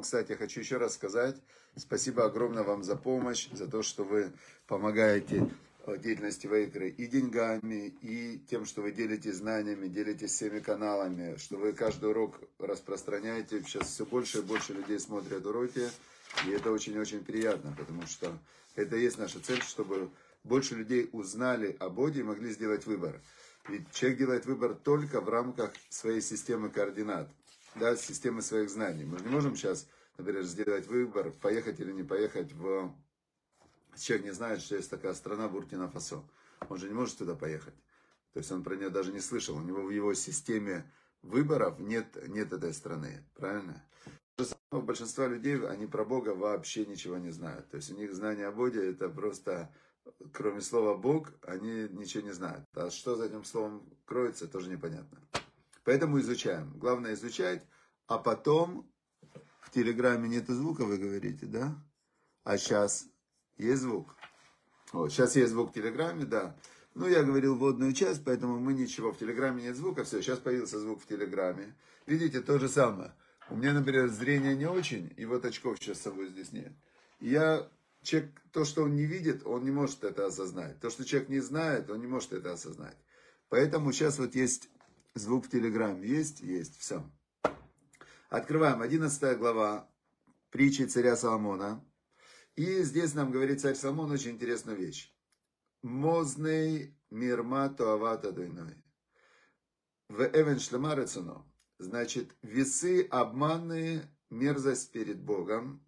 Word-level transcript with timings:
Кстати, 0.00 0.32
хочу 0.32 0.60
еще 0.60 0.76
раз 0.76 0.94
сказать, 0.94 1.36
спасибо 1.76 2.24
огромное 2.24 2.62
вам 2.62 2.82
за 2.82 2.96
помощь, 2.96 3.48
за 3.52 3.66
то, 3.66 3.82
что 3.82 4.04
вы 4.04 4.32
помогаете 4.66 5.48
деятельности 5.96 6.46
Вейкры 6.46 6.90
и 6.90 7.06
деньгами, 7.06 7.94
и 8.02 8.38
тем, 8.50 8.64
что 8.64 8.82
вы 8.82 8.92
делитесь 8.92 9.36
знаниями, 9.36 9.88
делитесь 9.88 10.32
всеми 10.32 10.60
каналами, 10.60 11.36
что 11.36 11.56
вы 11.56 11.72
каждый 11.72 12.10
урок 12.10 12.40
распространяете. 12.58 13.62
Сейчас 13.62 13.88
все 13.88 14.04
больше 14.04 14.38
и 14.38 14.42
больше 14.42 14.74
людей 14.74 14.98
смотрят 14.98 15.44
уроки, 15.46 15.88
и 16.46 16.50
это 16.50 16.70
очень-очень 16.70 17.24
приятно, 17.24 17.74
потому 17.78 18.06
что 18.06 18.38
это 18.76 18.96
и 18.96 19.02
есть 19.02 19.18
наша 19.18 19.40
цель, 19.40 19.62
чтобы 19.62 20.10
больше 20.44 20.74
людей 20.74 21.08
узнали 21.12 21.76
о 21.80 21.88
Боге 21.88 22.20
и 22.20 22.24
могли 22.24 22.50
сделать 22.50 22.86
выбор. 22.86 23.20
Ведь 23.68 23.92
человек 23.92 24.18
делает 24.18 24.46
выбор 24.46 24.74
только 24.74 25.20
в 25.20 25.28
рамках 25.28 25.72
своей 25.90 26.20
системы 26.20 26.70
координат, 26.70 27.30
да, 27.74 27.96
системы 27.96 28.42
своих 28.42 28.70
знаний. 28.70 29.04
Мы 29.04 29.20
не 29.20 29.28
можем 29.28 29.56
сейчас, 29.56 29.86
например, 30.16 30.42
сделать 30.44 30.86
выбор, 30.86 31.30
поехать 31.30 31.80
или 31.80 31.92
не 31.92 32.02
поехать 32.02 32.52
в 32.52 32.94
Человек 33.98 34.26
не 34.26 34.32
знает, 34.32 34.60
что 34.60 34.76
есть 34.76 34.90
такая 34.90 35.14
страна 35.14 35.48
Буркина-Фасо. 35.48 36.22
Он 36.68 36.78
же 36.78 36.88
не 36.88 36.94
может 36.94 37.18
туда 37.18 37.34
поехать. 37.34 37.74
То 38.32 38.40
есть 38.40 38.50
он 38.52 38.62
про 38.62 38.76
нее 38.76 38.90
даже 38.90 39.12
не 39.12 39.20
слышал. 39.20 39.56
У 39.56 39.62
него 39.62 39.82
в 39.82 39.90
его 39.90 40.14
системе 40.14 40.90
выборов 41.22 41.78
нет, 41.80 42.28
нет 42.28 42.52
этой 42.52 42.72
страны. 42.72 43.24
Правильно? 43.34 43.84
У 44.70 44.80
большинства 44.80 45.26
людей, 45.26 45.58
они 45.66 45.86
про 45.86 46.04
Бога 46.04 46.30
вообще 46.30 46.86
ничего 46.86 47.16
не 47.18 47.30
знают. 47.30 47.68
То 47.70 47.78
есть 47.78 47.90
у 47.90 47.96
них 47.96 48.14
знание 48.14 48.46
о 48.46 48.52
Боге 48.52 48.90
это 48.90 49.08
просто, 49.08 49.74
кроме 50.32 50.60
слова 50.60 50.96
Бог, 50.96 51.32
они 51.42 51.88
ничего 51.90 52.22
не 52.22 52.32
знают. 52.32 52.64
А 52.74 52.90
что 52.90 53.16
за 53.16 53.26
этим 53.26 53.44
словом 53.44 53.88
кроется, 54.04 54.48
тоже 54.48 54.70
непонятно. 54.70 55.20
Поэтому 55.84 56.20
изучаем. 56.20 56.72
Главное 56.78 57.14
изучать, 57.14 57.66
а 58.06 58.18
потом 58.18 58.90
в 59.60 59.70
Телеграме 59.70 60.28
нет 60.28 60.48
звука, 60.48 60.84
вы 60.84 60.98
говорите, 60.98 61.46
да? 61.46 61.74
А 62.44 62.56
сейчас 62.56 63.06
есть 63.56 63.82
звук? 63.82 64.16
Вот, 64.92 65.12
сейчас 65.12 65.36
есть 65.36 65.52
звук 65.52 65.70
в 65.70 65.74
Телеграме, 65.74 66.24
да. 66.24 66.56
Ну, 66.94 67.06
я 67.06 67.22
говорил 67.22 67.56
вводную 67.56 67.92
часть, 67.92 68.24
поэтому 68.24 68.58
мы 68.58 68.72
ничего, 68.72 69.12
в 69.12 69.18
Телеграме 69.18 69.62
нет 69.62 69.76
звука, 69.76 70.04
все, 70.04 70.20
сейчас 70.20 70.38
появился 70.38 70.78
звук 70.78 71.02
в 71.02 71.06
Телеграме. 71.06 71.76
Видите, 72.06 72.40
то 72.40 72.58
же 72.58 72.68
самое. 72.68 73.12
У 73.50 73.56
меня, 73.56 73.72
например, 73.72 74.08
зрение 74.08 74.56
не 74.56 74.66
очень, 74.66 75.12
и 75.16 75.24
вот 75.24 75.44
очков 75.44 75.78
сейчас 75.78 75.98
с 75.98 76.02
собой 76.02 76.28
здесь 76.28 76.52
нет. 76.52 76.72
Я, 77.20 77.68
человек, 78.02 78.40
то, 78.52 78.64
что 78.64 78.84
он 78.84 78.94
не 78.94 79.04
видит, 79.04 79.46
он 79.46 79.64
не 79.64 79.70
может 79.70 80.04
это 80.04 80.26
осознать. 80.26 80.80
То, 80.80 80.90
что 80.90 81.04
человек 81.04 81.28
не 81.28 81.40
знает, 81.40 81.90
он 81.90 82.00
не 82.00 82.06
может 82.06 82.32
это 82.32 82.52
осознать. 82.52 82.96
Поэтому 83.48 83.92
сейчас 83.92 84.18
вот 84.18 84.34
есть 84.34 84.68
звук 85.14 85.46
в 85.46 85.50
Телеграме. 85.50 86.06
Есть? 86.06 86.40
Есть. 86.40 86.78
Все. 86.78 87.08
Открываем. 88.28 88.82
11 88.82 89.38
глава 89.38 89.90
притчи 90.50 90.84
царя 90.84 91.16
Соломона. 91.16 91.84
И 92.56 92.82
здесь 92.82 93.14
нам 93.14 93.30
говорит 93.30 93.60
царь 93.60 93.74
Соломон 93.74 94.10
очень 94.10 94.32
интересную 94.32 94.76
вещь. 94.76 95.14
Мозней 95.82 96.98
мирма 97.10 97.68
туавата 97.68 98.32
дуйной. 98.32 98.82
В 100.08 100.22
эвен 100.22 100.58
шлемарецуно. 100.58 101.44
Значит, 101.78 102.34
весы 102.42 103.06
обманные, 103.10 104.10
мерзость 104.30 104.90
перед 104.90 105.22
Богом. 105.22 105.84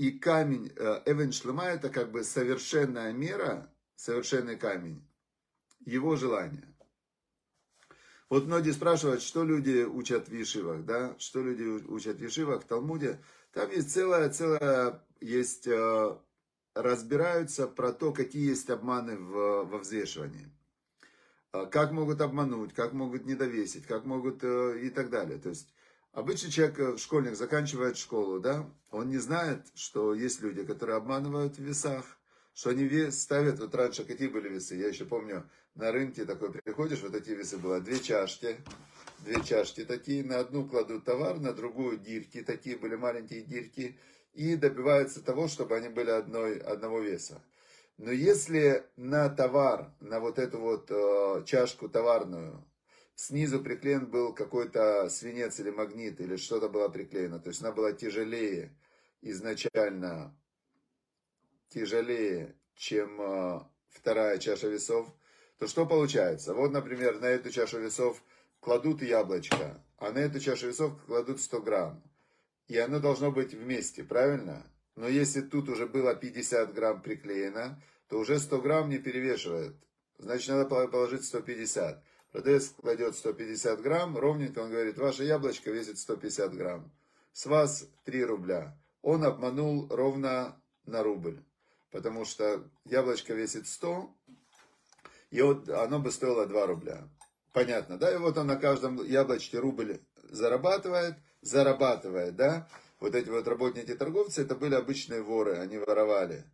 И 0.00 0.12
камень, 0.12 0.72
э, 0.76 1.02
эвен 1.04 1.30
шлема, 1.30 1.64
это 1.64 1.90
как 1.90 2.10
бы 2.10 2.24
совершенная 2.24 3.12
мера, 3.12 3.70
совершенный 3.96 4.56
камень. 4.56 5.06
Его 5.84 6.16
желание. 6.16 6.74
Вот 8.30 8.46
многие 8.46 8.70
спрашивают, 8.70 9.20
что 9.20 9.44
люди 9.44 9.82
учат 9.84 10.30
в 10.30 10.34
Ешивах, 10.34 10.86
да? 10.86 11.14
Что 11.18 11.42
люди 11.42 11.64
учат 11.64 12.16
в 12.16 12.22
Ешивах, 12.22 12.62
в 12.62 12.66
Талмуде. 12.66 13.22
Там 13.52 13.70
есть 13.70 13.92
целая, 13.92 14.30
целая 14.30 15.04
есть, 15.20 15.66
э, 15.66 16.16
разбираются 16.74 17.66
про 17.66 17.92
то, 17.92 18.14
какие 18.14 18.48
есть 18.48 18.70
обманы 18.70 19.18
в, 19.18 19.64
во 19.64 19.78
взвешивании. 19.78 20.50
Э, 21.52 21.66
как 21.70 21.92
могут 21.92 22.22
обмануть, 22.22 22.72
как 22.72 22.94
могут 22.94 23.26
недовесить, 23.26 23.84
как 23.84 24.06
могут 24.06 24.42
и 24.44 24.88
так 24.88 25.10
далее. 25.10 25.38
То 25.38 25.50
есть 25.50 25.68
обычный 26.12 26.50
человек, 26.50 26.98
школьник, 26.98 27.36
заканчивает 27.36 27.96
школу, 27.96 28.40
да, 28.40 28.68
он 28.90 29.08
не 29.08 29.18
знает, 29.18 29.66
что 29.74 30.14
есть 30.14 30.40
люди, 30.40 30.64
которые 30.64 30.96
обманывают 30.96 31.56
в 31.56 31.62
весах, 31.62 32.04
что 32.54 32.70
они 32.70 32.84
вес 32.84 33.22
ставят, 33.22 33.58
вот 33.60 33.74
раньше 33.74 34.04
какие 34.04 34.28
были 34.28 34.48
весы, 34.48 34.74
я 34.74 34.88
еще 34.88 35.04
помню, 35.04 35.48
на 35.74 35.92
рынке 35.92 36.24
такой 36.24 36.52
приходишь, 36.52 37.00
вот 37.02 37.14
эти 37.14 37.30
весы 37.30 37.58
было, 37.58 37.80
две 37.80 38.00
чашки, 38.00 38.56
две 39.20 39.42
чашки 39.42 39.84
такие, 39.84 40.24
на 40.24 40.40
одну 40.40 40.68
кладут 40.68 41.04
товар, 41.04 41.38
на 41.38 41.52
другую 41.52 41.98
дирки, 41.98 42.42
такие 42.42 42.76
были 42.76 42.96
маленькие 42.96 43.42
дирки, 43.42 43.98
и 44.32 44.56
добиваются 44.56 45.22
того, 45.22 45.48
чтобы 45.48 45.76
они 45.76 45.88
были 45.88 46.10
одной, 46.10 46.58
одного 46.58 47.00
веса. 47.00 47.42
Но 47.98 48.10
если 48.10 48.86
на 48.96 49.28
товар, 49.28 49.92
на 50.00 50.20
вот 50.20 50.38
эту 50.38 50.58
вот 50.58 50.90
э, 50.90 51.44
чашку 51.44 51.88
товарную, 51.88 52.64
снизу 53.14 53.62
приклеен 53.62 54.06
был 54.06 54.34
какой-то 54.34 55.08
свинец 55.08 55.58
или 55.60 55.70
магнит, 55.70 56.20
или 56.20 56.36
что-то 56.36 56.68
было 56.68 56.88
приклеено, 56.88 57.38
то 57.38 57.48
есть 57.48 57.62
она 57.62 57.72
была 57.72 57.92
тяжелее 57.92 58.74
изначально, 59.22 60.36
тяжелее, 61.68 62.56
чем 62.74 63.20
э, 63.20 63.60
вторая 63.88 64.38
чаша 64.38 64.68
весов, 64.68 65.08
то 65.58 65.66
что 65.66 65.86
получается? 65.86 66.54
Вот, 66.54 66.72
например, 66.72 67.20
на 67.20 67.26
эту 67.26 67.50
чашу 67.50 67.78
весов 67.80 68.22
кладут 68.60 69.02
яблочко, 69.02 69.84
а 69.98 70.10
на 70.10 70.18
эту 70.18 70.40
чашу 70.40 70.68
весов 70.68 70.92
кладут 71.04 71.40
100 71.40 71.62
грамм 71.62 72.02
и 72.70 72.78
оно 72.78 73.00
должно 73.00 73.32
быть 73.32 73.52
вместе, 73.52 74.04
правильно? 74.04 74.64
Но 74.94 75.08
если 75.08 75.40
тут 75.40 75.68
уже 75.68 75.86
было 75.86 76.14
50 76.14 76.72
грамм 76.72 77.02
приклеено, 77.02 77.82
то 78.08 78.16
уже 78.16 78.38
100 78.38 78.60
грамм 78.60 78.88
не 78.88 78.98
перевешивает. 78.98 79.74
Значит, 80.18 80.50
надо 80.50 80.66
положить 80.86 81.24
150. 81.24 82.00
Продавец 82.32 82.72
кладет 82.80 83.16
150 83.16 83.80
грамм, 83.80 84.16
ровненько 84.16 84.60
он 84.60 84.70
говорит, 84.70 84.98
ваше 84.98 85.24
яблочко 85.24 85.70
весит 85.70 85.98
150 85.98 86.54
грамм. 86.54 86.90
С 87.32 87.46
вас 87.46 87.88
3 88.04 88.24
рубля. 88.24 88.76
Он 89.02 89.24
обманул 89.24 89.88
ровно 89.88 90.60
на 90.86 91.02
рубль. 91.02 91.42
Потому 91.90 92.24
что 92.24 92.62
яблочко 92.84 93.34
весит 93.34 93.66
100, 93.66 94.14
и 95.30 95.42
вот 95.42 95.68
оно 95.68 95.98
бы 95.98 96.12
стоило 96.12 96.46
2 96.46 96.66
рубля. 96.66 97.08
Понятно, 97.52 97.98
да? 97.98 98.14
И 98.14 98.16
вот 98.16 98.38
он 98.38 98.46
на 98.46 98.56
каждом 98.56 99.04
яблочке 99.04 99.58
рубль 99.58 100.00
зарабатывает– 100.22 101.16
зарабатывая, 101.42 102.32
да, 102.32 102.68
вот 102.98 103.14
эти 103.14 103.28
вот 103.28 103.46
работники 103.48 103.94
торговцы, 103.94 104.42
это 104.42 104.54
были 104.54 104.74
обычные 104.74 105.22
воры, 105.22 105.56
они 105.56 105.78
воровали. 105.78 106.44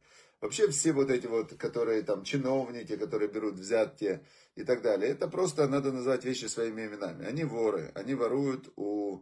Вообще 0.41 0.69
все 0.69 0.93
вот 0.93 1.11
эти 1.11 1.27
вот, 1.27 1.55
которые 1.55 2.03
там 2.03 2.23
чиновники, 2.23 2.97
которые 2.97 3.29
берут 3.29 3.55
взятки 3.55 4.21
и 4.55 4.65
так 4.65 4.83
далее, 4.83 5.11
это 5.11 5.29
просто 5.29 5.67
надо 5.67 5.93
назвать 5.93 6.25
вещи 6.25 6.45
своими 6.45 6.87
именами. 6.87 7.25
Они 7.27 7.45
воры, 7.45 7.91
они 7.95 8.15
воруют 8.15 8.71
у, 8.77 9.21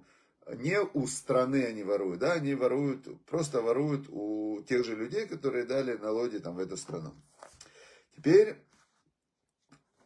не 0.49 0.81
у 0.81 1.07
страны 1.07 1.65
они 1.65 1.85
воруют, 1.85 2.19
да, 2.19 2.33
они 2.33 2.55
воруют, 2.55 3.07
просто 3.27 3.63
воруют 3.63 4.07
у 4.09 4.63
тех 4.69 4.85
же 4.85 4.97
людей, 4.97 5.27
которые 5.27 5.65
дали 5.67 5.97
налоги 5.97 6.39
там 6.39 6.57
в 6.57 6.59
эту 6.59 6.77
страну. 6.77 7.15
Теперь 8.17 8.57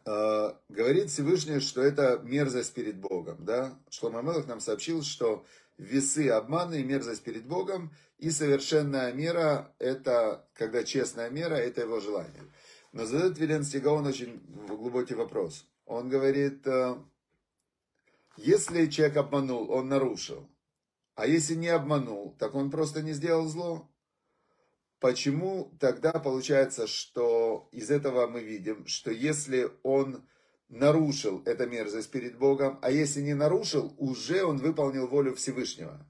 э, 0.05 0.53
говорит 0.69 1.09
Всевышний, 1.09 1.59
что 1.59 1.81
это 1.81 2.19
мерзость 2.23 2.73
перед 2.73 2.97
Богом, 2.97 3.45
да. 3.45 3.79
Шлома 3.89 4.21
Мелах 4.21 4.45
нам 4.45 4.59
сообщил, 4.59 5.01
что 5.01 5.43
весы 5.79 6.29
обманы 6.29 6.81
и 6.81 6.83
мерзость 6.83 7.23
перед 7.23 7.45
Богом, 7.45 7.91
и 8.17 8.29
совершенная 8.29 9.13
мера, 9.13 9.73
это, 9.79 10.47
когда 10.53 10.83
честная 10.83 11.29
мера, 11.29 11.55
это 11.55 11.81
его 11.81 11.99
желание. 11.99 12.43
Но 12.91 13.05
задает 13.05 13.39
Вилен 13.39 13.63
Стигаон 13.63 14.05
очень 14.05 14.41
глубокий 14.67 15.15
вопрос. 15.15 15.65
Он 15.85 16.09
говорит, 16.09 16.67
э, 16.67 16.95
если 18.35 18.87
человек 18.87 19.17
обманул, 19.17 19.71
он 19.71 19.87
нарушил. 19.87 20.49
А 21.15 21.27
если 21.27 21.55
не 21.55 21.69
обманул, 21.69 22.35
так 22.37 22.55
он 22.55 22.69
просто 22.71 23.01
не 23.01 23.13
сделал 23.13 23.47
зло. 23.47 23.89
Почему 24.99 25.71
тогда 25.79 26.11
получается, 26.13 26.87
что 26.87 27.69
из 27.71 27.89
этого 27.89 28.27
мы 28.27 28.41
видим, 28.41 28.85
что 28.85 29.11
если 29.11 29.71
он 29.83 30.27
нарушил 30.69 31.41
это 31.45 31.65
мерзость 31.65 32.11
перед 32.11 32.37
Богом, 32.37 32.79
а 32.81 32.91
если 32.91 33.21
не 33.21 33.33
нарушил, 33.33 33.93
уже 33.97 34.43
он 34.43 34.57
выполнил 34.57 35.07
волю 35.07 35.35
Всевышнего. 35.35 36.05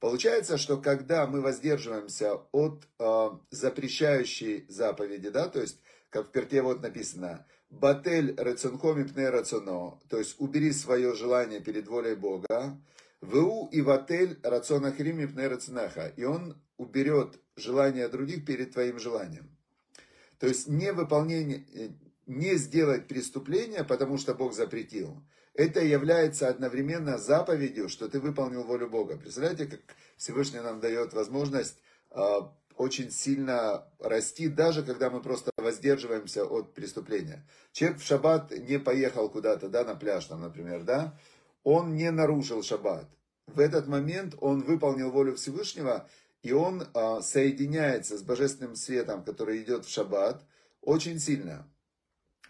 Получается, 0.00 0.56
что 0.56 0.78
когда 0.78 1.26
мы 1.26 1.42
воздерживаемся 1.42 2.36
от 2.52 2.88
э, 2.98 3.30
запрещающей 3.50 4.64
заповеди, 4.68 5.28
да, 5.28 5.48
то 5.48 5.60
есть, 5.60 5.78
как 6.08 6.28
в 6.28 6.30
перке 6.30 6.62
вот 6.62 6.80
написано, 6.80 7.46
«Батель 7.68 8.34
рацункоми 8.36 9.04
пне 9.04 9.28
рацуно», 9.28 10.00
то 10.08 10.18
есть, 10.18 10.36
убери 10.38 10.72
свое 10.72 11.14
желание 11.14 11.60
перед 11.60 11.86
волей 11.86 12.14
Бога, 12.14 12.80
«Ву 13.20 13.68
и 13.70 13.82
ватель 13.82 14.40
рациона 14.42 14.90
хрими 14.90 15.26
пне 15.26 15.48
рацунаха», 15.48 16.08
и 16.16 16.24
он 16.24 16.56
уберет 16.78 17.38
желание 17.56 18.08
других 18.08 18.46
перед 18.46 18.72
твоим 18.72 18.98
желанием. 18.98 19.54
То 20.38 20.46
есть 20.46 20.66
не 20.66 20.94
выполнение, 20.94 21.66
не 22.30 22.54
сделать 22.54 23.08
преступление, 23.08 23.82
потому 23.82 24.16
что 24.16 24.34
Бог 24.34 24.54
запретил. 24.54 25.20
это 25.52 25.80
является 25.80 26.48
одновременно 26.48 27.18
заповедью, 27.18 27.88
что 27.88 28.08
ты 28.08 28.20
выполнил 28.20 28.62
волю 28.62 28.88
Бога. 28.88 29.16
Представляете, 29.16 29.66
как 29.66 29.80
Всевышний 30.16 30.60
нам 30.60 30.78
дает 30.78 31.12
возможность 31.12 31.76
а, 32.10 32.54
очень 32.76 33.10
сильно 33.10 33.84
расти, 33.98 34.46
даже 34.46 34.84
когда 34.84 35.10
мы 35.10 35.20
просто 35.20 35.50
воздерживаемся 35.56 36.44
от 36.44 36.72
преступления. 36.72 37.44
Человек 37.72 37.98
в 37.98 38.06
шаббат 38.06 38.52
не 38.52 38.78
поехал 38.78 39.28
куда-то, 39.28 39.68
да, 39.68 39.84
на 39.84 39.96
пляж, 39.96 40.26
там, 40.26 40.40
например, 40.40 40.84
да, 40.84 41.18
он 41.64 41.96
не 41.96 42.12
нарушил 42.12 42.62
шаббат. 42.62 43.08
В 43.48 43.58
этот 43.58 43.88
момент 43.88 44.36
он 44.40 44.62
выполнил 44.62 45.10
волю 45.10 45.34
Всевышнего, 45.34 46.08
и 46.42 46.52
он 46.52 46.84
а, 46.94 47.22
соединяется 47.22 48.16
с 48.16 48.22
божественным 48.22 48.76
светом, 48.76 49.24
который 49.24 49.60
идет 49.62 49.84
в 49.84 49.90
шаббат, 49.90 50.44
очень 50.80 51.18
сильно. 51.18 51.66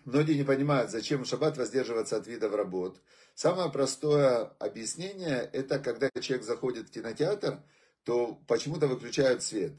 Многие 0.05 0.35
не 0.35 0.45
понимают, 0.45 0.91
зачем 0.91 1.25
в 1.25 1.27
шаббат 1.27 1.59
воздерживаться 1.59 2.17
от 2.17 2.27
видов 2.27 2.55
работ. 2.55 3.01
Самое 3.35 3.71
простое 3.71 4.53
объяснение, 4.59 5.49
это 5.53 5.79
когда 5.79 6.11
человек 6.21 6.45
заходит 6.45 6.89
в 6.89 6.91
кинотеатр, 6.91 7.63
то 8.05 8.41
почему-то 8.47 8.87
выключают 8.87 9.43
свет. 9.43 9.73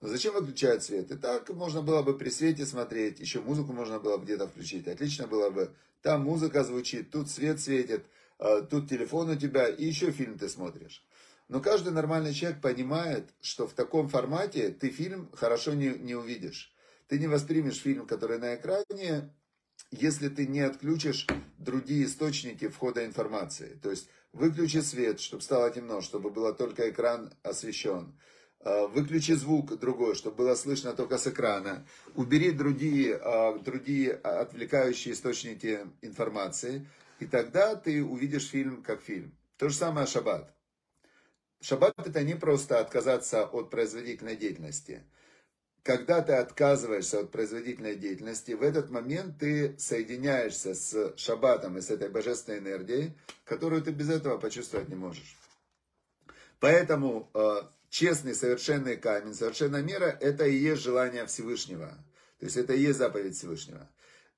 Но 0.00 0.08
зачем 0.08 0.34
выключают 0.34 0.82
свет? 0.82 1.10
И 1.10 1.16
так 1.16 1.48
можно 1.50 1.82
было 1.82 2.02
бы 2.02 2.16
при 2.16 2.30
свете 2.30 2.66
смотреть, 2.66 3.18
еще 3.18 3.40
музыку 3.40 3.72
можно 3.72 3.98
было 3.98 4.18
бы 4.18 4.24
где-то 4.24 4.46
включить. 4.46 4.86
Отлично 4.86 5.26
было 5.26 5.50
бы. 5.50 5.74
Там 6.02 6.22
музыка 6.22 6.62
звучит, 6.62 7.10
тут 7.10 7.30
свет 7.30 7.60
светит, 7.60 8.06
а, 8.38 8.62
тут 8.62 8.88
телефон 8.88 9.30
у 9.30 9.36
тебя, 9.36 9.68
и 9.68 9.84
еще 9.84 10.12
фильм 10.12 10.38
ты 10.38 10.48
смотришь. 10.48 11.04
Но 11.48 11.60
каждый 11.60 11.92
нормальный 11.92 12.34
человек 12.34 12.60
понимает, 12.60 13.30
что 13.40 13.66
в 13.66 13.72
таком 13.72 14.08
формате 14.08 14.70
ты 14.70 14.90
фильм 14.90 15.30
хорошо 15.32 15.74
не, 15.74 15.90
не 15.90 16.14
увидишь. 16.14 16.74
Ты 17.08 17.18
не 17.18 17.28
воспримешь 17.28 17.80
фильм, 17.80 18.06
который 18.06 18.38
на 18.38 18.56
экране, 18.56 19.32
если 19.90 20.28
ты 20.28 20.46
не 20.46 20.60
отключишь 20.60 21.26
другие 21.58 22.06
источники 22.06 22.68
входа 22.68 23.04
информации. 23.04 23.78
То 23.82 23.90
есть 23.90 24.08
выключи 24.32 24.80
свет, 24.80 25.20
чтобы 25.20 25.42
стало 25.42 25.70
темно, 25.70 26.00
чтобы 26.00 26.30
было 26.30 26.52
только 26.52 26.90
экран 26.90 27.32
освещен. 27.42 28.18
А, 28.60 28.86
выключи 28.88 29.32
звук 29.32 29.78
другой, 29.78 30.14
чтобы 30.14 30.36
было 30.36 30.54
слышно 30.54 30.92
только 30.92 31.18
с 31.18 31.26
экрана. 31.26 31.86
Убери 32.14 32.50
другие, 32.50 33.16
а, 33.16 33.58
другие 33.58 34.12
отвлекающие 34.12 35.14
источники 35.14 35.86
информации. 36.02 36.86
И 37.20 37.26
тогда 37.26 37.76
ты 37.76 38.04
увидишь 38.04 38.48
фильм 38.48 38.82
как 38.82 39.00
фильм. 39.02 39.36
То 39.56 39.68
же 39.68 39.74
самое 39.76 40.06
шаббат. 40.06 40.54
Шаббат 41.60 41.94
это 41.98 42.22
не 42.22 42.34
просто 42.34 42.80
отказаться 42.80 43.44
от 43.44 43.70
производительной 43.70 44.36
деятельности 44.36 45.04
когда 45.86 46.20
ты 46.20 46.32
отказываешься 46.32 47.20
от 47.20 47.30
производительной 47.30 47.94
деятельности, 47.94 48.50
в 48.50 48.62
этот 48.62 48.90
момент 48.90 49.38
ты 49.38 49.78
соединяешься 49.78 50.74
с 50.74 51.14
шаббатом 51.16 51.78
и 51.78 51.80
с 51.80 51.90
этой 51.90 52.08
божественной 52.08 52.58
энергией, 52.58 53.16
которую 53.44 53.82
ты 53.82 53.92
без 53.92 54.10
этого 54.10 54.36
почувствовать 54.36 54.88
не 54.88 54.96
можешь. 54.96 55.38
Поэтому 56.58 57.30
э, 57.34 57.62
честный, 57.88 58.34
совершенный 58.34 58.96
камень, 58.96 59.32
совершенная 59.32 59.82
мера– 59.82 60.06
это 60.20 60.44
и 60.44 60.56
есть 60.56 60.82
желание 60.82 61.24
Всевышнего. 61.26 61.96
То 62.40 62.46
есть 62.46 62.56
это 62.56 62.72
и 62.72 62.80
есть 62.80 62.98
заповедь 62.98 63.36
Всевышнего. 63.36 63.88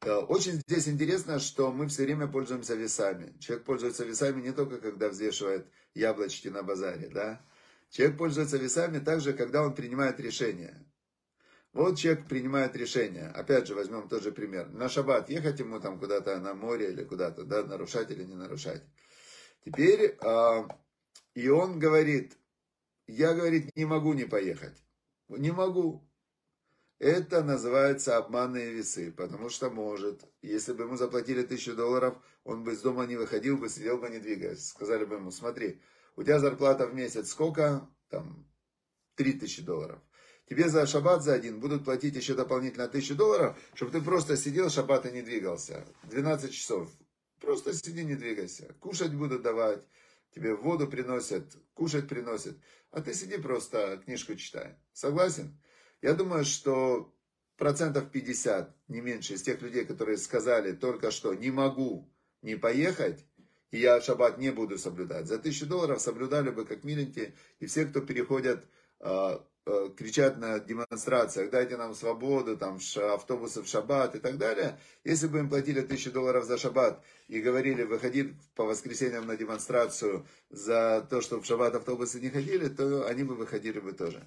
Э, 0.03 0.17
очень 0.17 0.61
здесь 0.69 0.87
интересно, 0.87 1.39
что 1.39 1.73
мы 1.73 1.89
все 1.89 2.05
время 2.05 2.27
пользуемся 2.27 2.75
весами. 2.75 3.33
Человек 3.41 3.65
пользуется 3.65 4.05
весами 4.05 4.43
не 4.43 4.53
только 4.53 4.77
когда 4.77 5.09
взвешивает 5.09 5.67
яблочки 5.95 6.49
на 6.49 6.63
базаре, 6.63 7.09
да? 7.09 7.41
Человек 7.89 8.19
пользуется 8.19 8.59
весами 8.59 8.99
также, 8.99 9.33
когда 9.33 9.63
он 9.63 9.75
принимает 9.75 10.21
решение. 10.21 10.85
Вот 11.73 11.99
человек 11.99 12.27
принимает 12.27 12.75
решение. 12.77 13.29
Опять 13.29 13.67
же, 13.67 13.75
возьмем 13.75 14.09
тот 14.09 14.23
же 14.23 14.33
пример. 14.33 14.69
На 14.71 14.89
шаббат 14.89 15.29
ехать 15.29 15.61
ему 15.61 15.81
там 15.81 15.99
куда-то 15.99 16.39
на 16.41 16.55
море 16.55 16.93
или 16.93 17.05
куда-то, 17.05 17.45
да, 17.45 17.63
нарушать 17.63 18.11
или 18.11 18.25
не 18.25 18.35
нарушать. 18.35 18.83
Теперь, 19.65 20.17
э, 20.21 20.69
и 21.35 21.49
он 21.49 21.79
говорит, 21.79 22.39
я, 23.07 23.35
говорит, 23.35 23.75
не 23.77 23.85
могу 23.85 24.15
не 24.15 24.25
поехать. 24.25 24.83
Не 25.29 25.51
могу. 25.51 26.09
Это 26.99 27.45
называется 27.45 28.17
обманные 28.17 28.73
весы, 28.73 29.13
потому 29.13 29.51
что 29.51 29.71
может. 29.71 30.25
Если 30.43 30.73
бы 30.73 30.85
ему 30.85 30.97
заплатили 30.97 31.43
тысячу 31.43 31.77
долларов, 31.77 32.19
он 32.45 32.65
бы 32.65 32.73
из 32.73 32.81
дома 32.81 33.07
не 33.07 33.17
выходил 33.17 33.57
бы, 33.57 33.69
сидел 33.69 33.99
бы 33.99 34.09
не 34.09 34.19
двигаясь. 34.19 34.69
Сказали 34.69 35.05
бы 35.05 35.17
ему, 35.17 35.31
смотри, 35.31 35.81
у 36.17 36.23
тебя 36.25 36.41
зарплата 36.41 36.87
в 36.87 36.95
месяц 36.95 37.31
сколько? 37.31 37.89
Там, 38.09 38.49
три 39.15 39.35
тысячи 39.35 39.63
долларов. 39.63 40.01
Тебе 40.49 40.71
за 40.71 40.87
шаббат 40.87 41.23
за 41.23 41.35
один 41.35 41.61
будут 41.61 41.85
платить 41.85 42.17
еще 42.17 42.35
дополнительно 42.35 42.89
тысячу 42.89 43.15
долларов, 43.15 43.59
чтобы 43.75 43.93
ты 43.93 44.01
просто 44.01 44.37
сидел, 44.37 44.71
шаббат 44.71 45.05
и 45.05 45.11
не 45.11 45.21
двигался. 45.21 45.85
12 46.05 46.53
часов. 46.53 46.91
Просто 47.39 47.75
сиди, 47.75 48.03
не 48.03 48.15
двигайся. 48.15 48.75
Кушать 48.81 49.15
будут 49.15 49.43
давать, 49.43 49.83
тебе 50.35 50.55
воду 50.55 50.89
приносят, 50.89 51.55
кушать 51.75 52.09
приносят. 52.09 52.57
А 52.91 53.03
ты 53.03 53.13
сиди 53.13 53.37
просто, 53.37 54.01
книжку 54.05 54.35
читай. 54.37 54.77
Согласен? 54.95 55.61
Я 56.01 56.15
думаю, 56.15 56.45
что 56.47 57.15
процентов 57.59 58.11
50, 58.11 58.75
не 58.89 59.03
меньше, 59.03 59.35
из 59.35 59.43
тех 59.43 59.61
людей, 59.61 59.85
которые 59.85 60.17
сказали 60.17 60.73
только 60.73 61.11
что 61.11 61.35
«не 61.35 61.51
могу 61.51 62.11
не 62.41 62.57
поехать», 62.57 63.25
и 63.71 63.79
я 63.79 64.01
шаббат 64.01 64.39
не 64.39 64.51
буду 64.51 64.79
соблюдать. 64.79 65.27
За 65.27 65.39
тысячу 65.39 65.67
долларов 65.67 66.01
соблюдали 66.01 66.49
бы 66.49 66.65
как 66.65 66.85
миленькие, 66.85 67.35
и 67.61 67.67
все, 67.67 67.85
кто 67.85 68.01
переходят 68.01 68.65
а, 69.01 69.45
кричат 69.97 70.39
на 70.39 70.59
демонстрациях, 70.61 71.51
дайте 71.51 71.77
нам 71.77 71.95
свободу, 71.95 72.57
там, 72.57 72.79
автобусы 73.13 73.63
в 73.63 73.67
шаббат 73.67 74.15
и 74.15 74.19
так 74.19 74.39
далее. 74.39 74.79
Если 75.05 75.27
бы 75.27 75.39
им 75.39 75.49
платили 75.49 75.81
тысячу 75.81 76.11
долларов 76.11 76.45
за 76.45 76.59
шаббат 76.59 77.03
и 77.29 77.41
говорили, 77.41 77.83
выходи 77.83 78.35
по 78.55 78.65
воскресеньям 78.65 79.27
на 79.27 79.37
демонстрацию 79.37 80.27
за 80.51 81.07
то, 81.11 81.21
что 81.21 81.41
в 81.41 81.47
шаббат 81.47 81.75
автобусы 81.75 82.21
не 82.21 82.31
ходили, 82.31 82.69
то 82.69 83.07
они 83.07 83.25
бы 83.25 83.35
выходили 83.35 83.81
бы 83.81 83.93
тоже. 83.93 84.27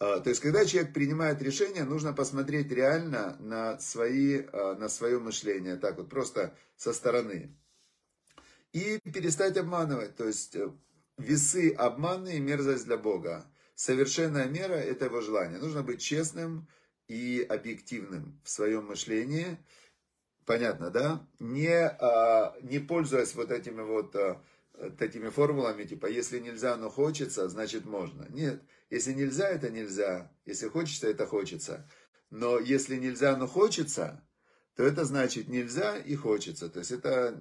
А, 0.00 0.20
то 0.20 0.30
есть, 0.30 0.40
когда 0.40 0.64
человек 0.64 0.92
принимает 0.92 1.40
решение, 1.40 1.84
нужно 1.84 2.12
посмотреть 2.12 2.70
реально 2.72 3.36
на, 3.38 3.78
свои, 3.78 4.42
а, 4.52 4.74
на 4.74 4.88
свое 4.88 5.18
мышление, 5.20 5.76
так 5.76 5.96
вот, 5.98 6.10
просто 6.10 6.54
со 6.76 6.92
стороны. 6.92 7.56
И 8.72 8.98
перестать 8.98 9.56
обманывать. 9.56 10.16
То 10.16 10.26
есть, 10.26 10.56
э, 10.56 10.68
весы 11.16 11.72
обманные, 11.72 12.40
мерзость 12.40 12.86
для 12.86 12.96
Бога. 12.96 13.46
Совершенная 13.74 14.46
мера– 14.46 14.74
это 14.74 15.06
его 15.06 15.20
желание. 15.20 15.58
Нужно 15.58 15.82
быть 15.82 16.00
честным 16.00 16.68
и 17.08 17.44
объективным 17.48 18.40
в 18.44 18.50
своем 18.50 18.86
мышлении. 18.86 19.58
Понятно, 20.46 20.90
да? 20.90 21.26
Не, 21.40 21.86
а, 21.86 22.56
не 22.62 22.78
пользуясь 22.78 23.34
вот 23.34 23.50
этими 23.50 23.82
вот 23.82 24.14
а, 24.14 24.42
такими 24.98 25.28
формулами, 25.28 25.84
типа, 25.84 26.06
если 26.06 26.38
нельзя, 26.38 26.76
но 26.76 26.90
хочется, 26.90 27.48
значит 27.48 27.84
можно. 27.84 28.26
Нет, 28.30 28.62
если 28.90 29.12
нельзя, 29.12 29.48
это 29.48 29.70
нельзя. 29.70 30.30
Если 30.44 30.68
хочется, 30.68 31.08
это 31.08 31.26
хочется. 31.26 31.88
Но 32.30 32.58
если 32.58 32.96
нельзя, 32.96 33.36
но 33.36 33.46
хочется, 33.46 34.24
то 34.76 34.82
это 34.82 35.04
значит 35.04 35.48
нельзя 35.48 35.96
и 35.98 36.14
хочется. 36.14 36.68
То 36.68 36.80
есть 36.80 36.90
это, 36.90 37.40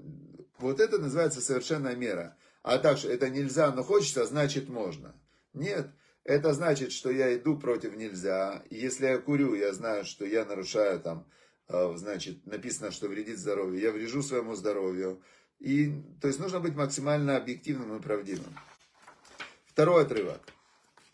вот 0.57 0.79
это 0.79 0.97
называется 0.97 1.41
совершенная 1.41 1.95
мера. 1.95 2.37
А 2.61 2.77
так 2.77 2.97
что 2.97 3.09
это 3.09 3.29
нельзя, 3.29 3.71
но 3.71 3.83
хочется, 3.83 4.25
значит 4.25 4.69
можно. 4.69 5.15
Нет, 5.53 5.91
это 6.23 6.53
значит, 6.53 6.91
что 6.91 7.11
я 7.11 7.35
иду 7.35 7.57
против 7.57 7.95
нельзя. 7.95 8.63
Если 8.69 9.05
я 9.05 9.17
курю, 9.17 9.55
я 9.55 9.73
знаю, 9.73 10.05
что 10.05 10.25
я 10.25 10.45
нарушаю 10.45 10.99
там, 10.99 11.27
э, 11.67 11.93
значит, 11.95 12.45
написано, 12.45 12.91
что 12.91 13.07
вредит 13.07 13.37
здоровью. 13.37 13.81
Я 13.81 13.91
врежу 13.91 14.21
своему 14.21 14.55
здоровью. 14.55 15.21
И, 15.59 15.91
то 16.21 16.27
есть 16.27 16.39
нужно 16.39 16.59
быть 16.59 16.75
максимально 16.75 17.37
объективным 17.37 17.97
и 17.97 18.01
правдивым. 18.01 18.57
Второй 19.65 20.03
отрывок. 20.03 20.41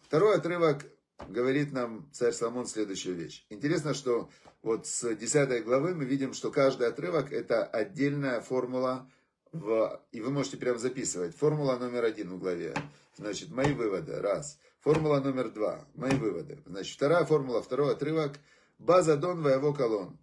Второй 0.03 0.35
отрывок 0.35 0.85
говорит 1.27 1.71
нам 1.71 2.09
царь 2.11 2.33
Соломон 2.33 2.67
следующую 2.67 3.15
вещь. 3.15 3.45
Интересно, 3.49 3.93
что 3.93 4.29
вот 4.61 4.87
с 4.87 5.15
10 5.15 5.63
главы 5.63 5.95
мы 5.95 6.05
видим, 6.05 6.33
что 6.33 6.51
каждый 6.51 6.87
отрывок 6.87 7.31
это 7.31 7.63
отдельная 7.63 8.41
формула, 8.41 9.09
в, 9.51 10.01
и 10.11 10.21
вы 10.21 10.29
можете 10.29 10.57
прям 10.57 10.77
записывать. 10.77 11.35
Формула 11.35 11.77
номер 11.77 12.03
один 12.03 12.31
в 12.31 12.39
главе. 12.39 12.75
Значит, 13.15 13.49
мои 13.49 13.73
выводы. 13.73 14.19
Раз. 14.19 14.59
Формула 14.79 15.19
номер 15.19 15.51
два. 15.51 15.85
Мои 15.93 16.15
выводы. 16.15 16.61
Значит, 16.65 16.95
вторая 16.95 17.25
формула, 17.25 17.61
второй 17.61 17.93
отрывок. 17.93 18.39
База 18.77 19.17
дон 19.17 19.41
воево 19.41 19.73
колон. 19.73 20.17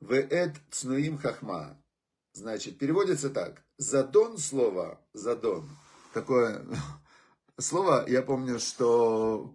Веэт 0.00 0.56
цнуим 0.70 1.18
хахма. 1.18 1.80
Значит, 2.32 2.78
переводится 2.78 3.30
так. 3.30 3.62
Задон 3.76 4.38
слово, 4.38 5.00
задон. 5.12 5.68
Такое 6.12 6.64
слово, 7.58 8.04
я 8.08 8.22
помню, 8.22 8.58
что 8.58 9.54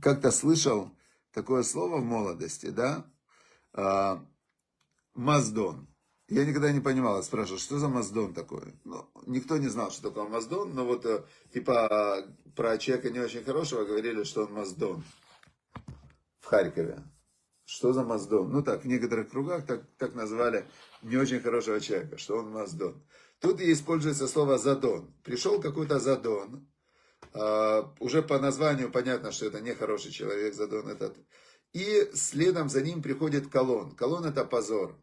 как-то 0.00 0.30
слышал 0.30 0.90
такое 1.32 1.62
слово 1.62 1.98
в 1.98 2.04
молодости, 2.04 2.70
да? 2.70 3.04
А, 3.74 4.24
маздон. 5.14 5.86
Я 6.28 6.44
никогда 6.44 6.72
не 6.72 6.80
понимал, 6.80 7.22
спрашивал, 7.22 7.58
что 7.58 7.78
за 7.78 7.88
Маздон 7.88 8.34
такое? 8.34 8.74
Ну, 8.84 9.08
никто 9.26 9.58
не 9.58 9.68
знал, 9.68 9.92
что 9.92 10.08
такое 10.08 10.24
Маздон, 10.28 10.74
но 10.74 10.84
вот, 10.84 11.06
э, 11.06 11.24
типа, 11.52 12.26
про 12.56 12.78
человека 12.78 13.10
не 13.10 13.20
очень 13.20 13.44
хорошего 13.44 13.84
говорили, 13.84 14.24
что 14.24 14.44
он 14.44 14.52
Маздон 14.52 15.04
в 16.40 16.46
Харькове. 16.46 17.02
Что 17.64 17.92
за 17.92 18.02
Маздон? 18.02 18.50
Ну 18.50 18.62
так, 18.62 18.82
в 18.82 18.86
некоторых 18.86 19.30
кругах 19.30 19.66
так, 19.66 19.84
так 19.98 20.14
назвали 20.14 20.66
не 21.02 21.16
очень 21.16 21.40
хорошего 21.40 21.80
человека, 21.80 22.18
что 22.18 22.38
он 22.38 22.50
Маздон. 22.50 23.04
Тут 23.40 23.60
используется 23.60 24.26
слово 24.28 24.56
задон. 24.56 25.12
Пришел 25.22 25.60
какой-то 25.60 25.98
задон, 25.98 26.68
а, 27.34 27.92
уже 27.98 28.22
по 28.22 28.38
названию 28.38 28.90
понятно, 28.90 29.32
что 29.32 29.46
это 29.46 29.60
не 29.60 29.74
хороший 29.74 30.10
человек, 30.10 30.54
задон 30.54 30.88
этот. 30.88 31.16
И 31.72 32.10
следом 32.14 32.68
за 32.68 32.82
ним 32.82 33.02
приходит 33.02 33.48
колон. 33.48 33.94
Колон 33.94 34.24
это 34.24 34.44
позор. 34.44 34.96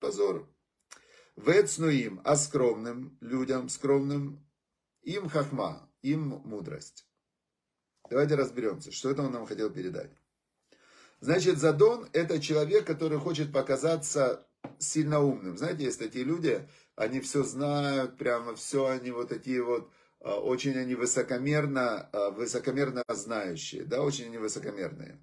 Позор. 0.00 0.48
Вецнуим, 1.36 2.20
а 2.24 2.36
скромным 2.36 3.16
людям, 3.20 3.68
скромным, 3.68 4.44
им 5.02 5.28
хахма, 5.28 5.88
им 6.02 6.42
мудрость. 6.44 7.06
Давайте 8.10 8.34
разберемся, 8.34 8.92
что 8.92 9.10
это 9.10 9.22
он 9.22 9.32
нам 9.32 9.46
хотел 9.46 9.70
передать. 9.70 10.10
Значит, 11.20 11.58
задон 11.58 12.08
это 12.12 12.40
человек, 12.40 12.86
который 12.86 13.18
хочет 13.18 13.52
показаться 13.52 14.46
сильно 14.78 15.20
умным. 15.20 15.56
Знаете, 15.56 15.84
есть 15.84 15.98
такие 15.98 16.24
люди, 16.24 16.66
они 16.96 17.20
все 17.20 17.42
знают, 17.42 18.16
прямо 18.16 18.54
все, 18.54 18.86
они 18.86 19.10
вот 19.10 19.28
такие 19.28 19.62
вот, 19.62 19.90
а, 20.20 20.40
очень 20.40 20.76
они 20.76 20.94
высокомерно, 20.94 22.08
а, 22.12 22.30
высокомерно 22.30 23.04
знающие, 23.08 23.84
да, 23.84 24.02
очень 24.02 24.26
они 24.26 24.38
высокомерные. 24.38 25.18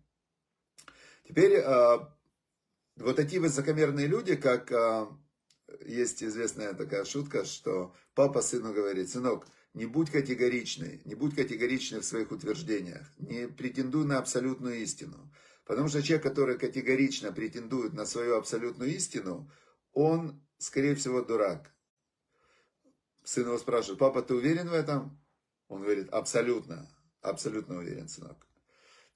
Теперь 1.28 1.60
а, 1.60 2.17
вот 2.98 3.16
такие 3.16 3.42
высокомерные 3.42 4.08
люди, 4.08 4.36
как 4.36 4.72
есть 5.86 6.24
известная 6.24 6.74
такая 6.74 7.06
шутка, 7.06 7.46
что 7.46 7.94
папа 8.16 8.42
сыну 8.42 8.74
говорит, 8.74 9.10
сынок, 9.10 9.48
не 9.74 9.86
будь 9.86 10.10
категоричный, 10.10 11.02
не 11.06 11.16
будь 11.16 11.36
категоричный 11.36 12.00
в 12.00 12.06
своих 12.06 12.32
утверждениях, 12.32 13.08
не 13.18 13.48
претендуй 13.48 14.06
на 14.06 14.18
абсолютную 14.18 14.82
истину. 14.82 15.32
Потому 15.66 15.90
что 15.90 16.02
человек, 16.02 16.24
который 16.24 16.58
категорично 16.58 17.32
претендует 17.32 17.94
на 17.94 18.06
свою 18.06 18.38
абсолютную 18.38 18.96
истину, 18.96 19.52
он, 19.92 20.42
скорее 20.58 20.96
всего, 20.96 21.22
дурак. 21.22 21.74
Сын 23.24 23.46
его 23.46 23.58
спрашивает, 23.58 24.00
папа, 24.00 24.22
ты 24.22 24.34
уверен 24.34 24.70
в 24.70 24.74
этом? 24.74 25.22
Он 25.68 25.82
говорит, 25.82 26.10
абсолютно, 26.10 26.90
абсолютно 27.22 27.78
уверен, 27.78 28.08
сынок. 28.08 28.47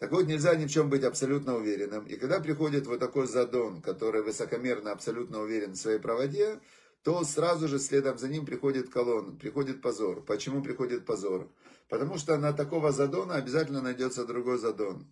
Так 0.02 0.12
вот, 0.12 0.26
нельзя 0.26 0.56
ни 0.56 0.66
в 0.66 0.72
чем 0.72 0.90
быть 0.90 1.04
абсолютно 1.04 1.56
уверенным. 1.56 2.08
И 2.08 2.16
когда 2.16 2.40
приходит 2.40 2.88
вот 2.88 3.00
такой 3.00 3.28
задон, 3.28 3.84
который 3.84 4.24
высокомерно, 4.24 4.92
абсолютно 4.92 5.42
уверен 5.42 5.74
в 5.74 5.78
своей 5.78 6.00
правоте, 6.00 6.60
то 7.04 7.24
сразу 7.24 7.68
же 7.68 7.78
следом 7.78 8.18
за 8.18 8.28
ним 8.28 8.48
приходит 8.48 8.90
колонн, 8.90 9.38
приходит 9.38 9.80
позор. 9.80 10.24
Почему 10.24 10.64
приходит 10.64 11.06
позор? 11.06 11.52
Потому 11.88 12.18
что 12.18 12.36
на 12.38 12.52
такого 12.52 12.92
задона 12.92 13.36
обязательно 13.36 13.82
найдется 13.82 14.26
другой 14.26 14.58
задон 14.58 15.06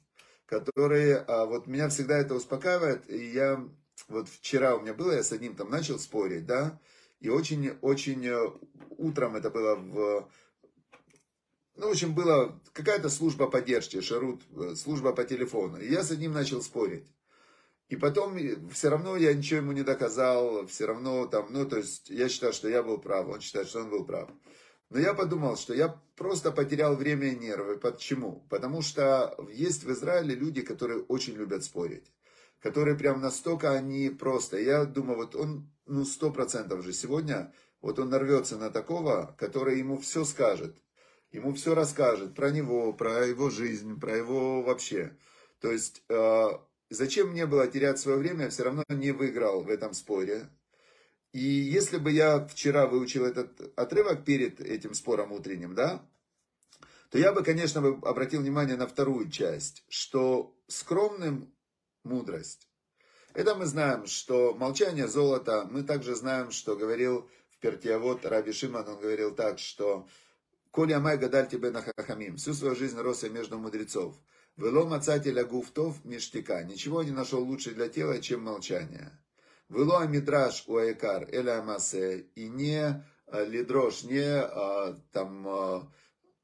которые, 0.50 1.18
а, 1.18 1.46
вот 1.46 1.68
меня 1.68 1.90
всегда 1.90 2.18
это 2.18 2.34
успокаивает, 2.34 3.08
и 3.08 3.32
я, 3.32 3.64
вот 4.08 4.28
вчера 4.28 4.76
у 4.76 4.82
меня 4.82 4.96
было, 4.96 5.12
я 5.12 5.22
с 5.22 5.32
одним 5.32 5.56
там 5.56 5.70
начал 5.70 6.00
спорить, 6.00 6.48
да, 6.48 6.80
и 7.20 7.30
очень-очень 7.30 8.26
э, 8.26 8.52
утром 8.98 9.36
это 9.36 9.52
было 9.52 9.76
в, 9.76 10.28
ну, 11.80 11.88
в 11.88 11.92
общем, 11.92 12.14
была 12.14 12.60
какая-то 12.74 13.10
служба 13.10 13.48
поддержки, 13.48 14.02
Шарут, 14.02 14.42
э, 14.56 14.76
служба 14.76 15.14
по 15.14 15.24
телефону, 15.24 15.78
и 15.78 15.90
я 15.90 16.04
с 16.04 16.12
одним 16.12 16.34
начал 16.34 16.62
спорить. 16.62 17.08
И 17.88 17.96
потом 17.96 18.38
все 18.70 18.90
равно 18.90 19.16
я 19.16 19.34
ничего 19.34 19.62
ему 19.62 19.72
не 19.72 19.84
доказал, 19.84 20.68
все 20.68 20.86
равно 20.86 21.26
там, 21.26 21.48
ну, 21.52 21.66
то 21.66 21.78
есть 21.78 22.10
я 22.10 22.28
считаю, 22.28 22.54
что 22.54 22.68
я 22.70 22.84
был 22.84 22.98
прав, 23.00 23.28
он 23.30 23.40
считает, 23.40 23.68
что 23.68 23.80
он 23.80 23.90
был 23.90 24.06
прав. 24.06 24.30
Но 24.90 25.00
я 25.00 25.14
подумал, 25.14 25.56
что 25.56 25.74
я 25.74 26.00
просто 26.16 26.52
потерял 26.52 26.96
время 26.96 27.30
и 27.30 27.36
нервы. 27.36 27.78
Почему? 27.78 28.46
Потому 28.50 28.82
что 28.82 29.38
есть 29.52 29.84
в 29.84 29.92
Израиле 29.92 30.36
люди, 30.36 30.62
которые 30.62 31.02
очень 31.04 31.36
любят 31.36 31.64
спорить. 31.64 32.12
Которые 32.60 32.98
прям 32.98 33.22
настолько 33.22 33.72
они 33.72 34.10
просто. 34.10 34.58
Я 34.58 34.86
думаю, 34.86 35.18
вот 35.18 35.36
он, 35.36 35.72
ну, 35.86 36.06
сто 36.06 36.32
процентов 36.32 36.84
же 36.84 36.92
сегодня, 36.92 37.54
вот 37.82 38.00
он 38.00 38.10
нарвется 38.10 38.58
на 38.58 38.70
такого, 38.70 39.36
который 39.38 39.80
ему 39.80 39.98
все 39.98 40.26
скажет. 40.26 40.76
Ему 41.32 41.54
все 41.54 41.76
расскажет 41.76 42.34
про 42.34 42.50
него, 42.50 42.92
про 42.94 43.26
его 43.26 43.50
жизнь, 43.50 44.00
про 44.00 44.18
его 44.18 44.64
вообще. 44.64 45.16
То 45.60 45.72
есть, 45.72 46.04
э, 46.10 46.48
зачем 46.90 47.30
мне 47.30 47.46
было 47.46 47.68
терять 47.68 48.00
свое 48.00 48.18
время, 48.18 48.46
я 48.46 48.50
все 48.50 48.64
равно 48.64 48.84
не 48.90 49.12
выиграл 49.12 49.62
в 49.62 49.70
этом 49.70 49.94
споре. 49.94 50.50
И 51.32 51.40
если 51.40 51.98
бы 51.98 52.12
я 52.12 52.48
вчера 52.48 52.88
выучил 52.88 53.26
этот 53.26 53.78
отрывок 53.78 54.26
перед 54.26 54.60
этим 54.60 54.96
спором 54.96 55.32
утренним, 55.32 55.76
да, 55.76 56.04
то 57.12 57.20
я 57.20 57.32
бы, 57.32 57.44
конечно, 57.44 57.80
обратил 58.04 58.42
внимание 58.42 58.76
на 58.76 58.88
вторую 58.88 59.30
часть, 59.30 59.84
что 59.88 60.56
скромным 60.68 61.54
мудрость. 62.04 62.68
Это 63.34 63.54
мы 63.56 63.66
знаем, 63.68 64.08
что 64.08 64.56
молчание 64.56 65.08
золота, 65.08 65.68
мы 65.70 65.84
также 65.84 66.16
знаем, 66.16 66.50
что 66.50 66.76
говорил 66.76 67.30
в 67.52 67.60
Пертиавод 67.60 68.26
Раби 68.26 68.52
Шиман, 68.52 68.88
он 68.88 69.00
говорил 69.00 69.36
так, 69.36 69.60
что 69.60 70.08
«Коля 70.72 71.00
май 71.00 71.18
гадаль 71.18 71.48
тебе 71.48 71.72
на 71.72 71.82
хахамим», 71.82 72.38
всю 72.38 72.54
свою 72.54 72.76
жизнь 72.76 72.98
рос 73.00 73.24
я 73.24 73.30
между 73.30 73.58
мудрецов. 73.58 74.16
«Вело 74.56 74.86
мацателя 74.86 75.44
гуфтов 75.44 76.06
миштика», 76.06 76.64
ничего 76.64 77.02
не 77.02 77.12
нашел 77.12 77.44
лучше 77.44 77.72
для 77.72 77.90
тела, 77.90 78.20
чем 78.20 78.44
молчание. 78.44 79.20
Вело 79.70 80.06
мидраш 80.06 80.64
у 80.68 80.78
Айкар 80.78 81.28
эля 81.32 81.62
масе, 81.64 82.20
и 82.36 82.48
не 82.50 83.04
э, 83.28 83.46
лидрош, 83.46 84.04
не 84.04 84.26
а, 84.26 85.00
там, 85.12 85.48
а, 85.48 85.92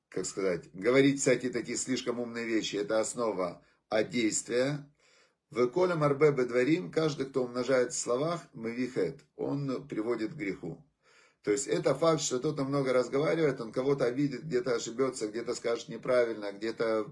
как 0.10 0.26
сказать, 0.26 0.70
говорить 0.74 1.22
всякие 1.22 1.52
такие 1.52 1.78
слишком 1.78 2.20
умные 2.20 2.46
вещи, 2.46 2.78
это 2.78 3.00
основа, 3.00 3.64
а 3.90 4.04
действия. 4.04 4.88
В 5.50 5.68
колем 5.68 6.04
арбе 6.04 6.32
бедварим, 6.32 6.92
каждый, 6.92 7.26
кто 7.26 7.44
умножает 7.44 7.94
в 7.94 8.00
словах, 8.00 8.42
мавихет, 8.54 9.20
он 9.36 9.88
приводит 9.88 10.34
к 10.34 10.38
греху. 10.38 10.84
То 11.46 11.52
есть 11.52 11.68
это 11.68 11.96
факт, 11.96 12.22
что 12.22 12.40
кто-то 12.40 12.66
много 12.66 12.92
разговаривает, 12.92 13.62
он 13.62 13.72
кого-то 13.72 14.06
обидит, 14.06 14.44
где-то 14.44 14.76
ошибется, 14.76 15.28
где-то 15.28 15.54
скажет 15.54 15.88
неправильно, 15.88 16.52
где-то 16.52 17.06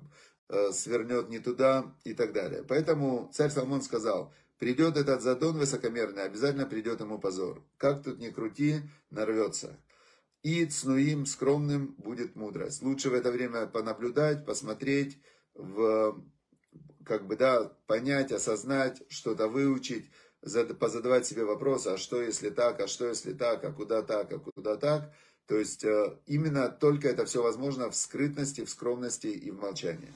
э, 0.49 0.71
свернет 0.71 1.29
не 1.29 1.39
туда 1.39 1.95
и 2.03 2.13
так 2.13 2.33
далее. 2.33 2.65
Поэтому 2.67 3.29
царь 3.31 3.51
Соломон 3.51 3.81
сказал, 3.81 4.33
Придет 4.63 4.95
этот 4.95 5.21
задон 5.21 5.57
высокомерный, 5.57 6.23
обязательно 6.23 6.65
придет 6.65 7.01
ему 7.01 7.19
позор. 7.19 7.61
Как 7.75 8.01
тут 8.01 8.19
ни 8.19 8.29
крути, 8.29 8.77
нарвется. 9.09 9.77
И 10.41 10.65
цнуим, 10.65 11.25
скромным, 11.25 11.95
будет 11.97 12.37
мудрость. 12.37 12.81
Лучше 12.81 13.09
в 13.09 13.13
это 13.13 13.29
время 13.29 13.67
понаблюдать, 13.67 14.45
посмотреть, 14.45 15.19
в, 15.53 16.17
как 17.05 17.27
бы, 17.27 17.35
да, 17.35 17.73
понять, 17.87 18.31
осознать, 18.31 19.03
что-то 19.09 19.49
выучить, 19.49 20.09
позадавать 20.79 21.25
себе 21.25 21.45
вопросы, 21.45 21.87
а 21.87 21.97
что 21.97 22.21
если 22.21 22.49
так, 22.49 22.79
а 22.79 22.87
что 22.87 23.07
если 23.07 23.33
так, 23.33 23.63
а 23.63 23.71
куда 23.71 24.01
так, 24.01 24.31
а 24.31 24.39
куда 24.39 24.75
так. 24.77 25.13
То 25.47 25.57
есть 25.57 25.83
э, 25.83 26.17
именно 26.25 26.69
только 26.69 27.09
это 27.09 27.25
все 27.25 27.43
возможно 27.43 27.89
в 27.89 27.95
скрытности, 27.95 28.63
в 28.63 28.69
скромности 28.69 29.27
и 29.27 29.51
в 29.51 29.59
молчании. 29.59 30.13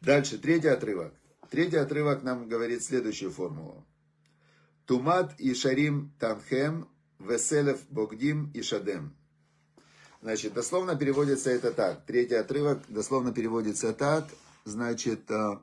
Дальше, 0.00 0.38
третий 0.38 0.68
отрывок. 0.68 1.12
Третий 1.50 1.76
отрывок 1.76 2.22
нам 2.22 2.48
говорит 2.48 2.82
следующую 2.82 3.30
формулу. 3.30 3.84
Тумат 4.86 5.38
и 5.38 5.52
шарим 5.52 6.14
танхем, 6.18 6.88
веселев 7.18 7.80
богдим 7.90 8.50
и 8.54 8.62
шадем. 8.62 9.14
Значит, 10.22 10.52
дословно 10.52 10.96
переводится 10.96 11.50
это 11.50 11.72
так. 11.72 12.04
Третий 12.06 12.34
отрывок 12.34 12.82
дословно 12.88 13.32
переводится 13.32 13.92
так. 13.92 14.28
Значит, 14.64 15.30
э, 15.30 15.34
э, 15.34 15.58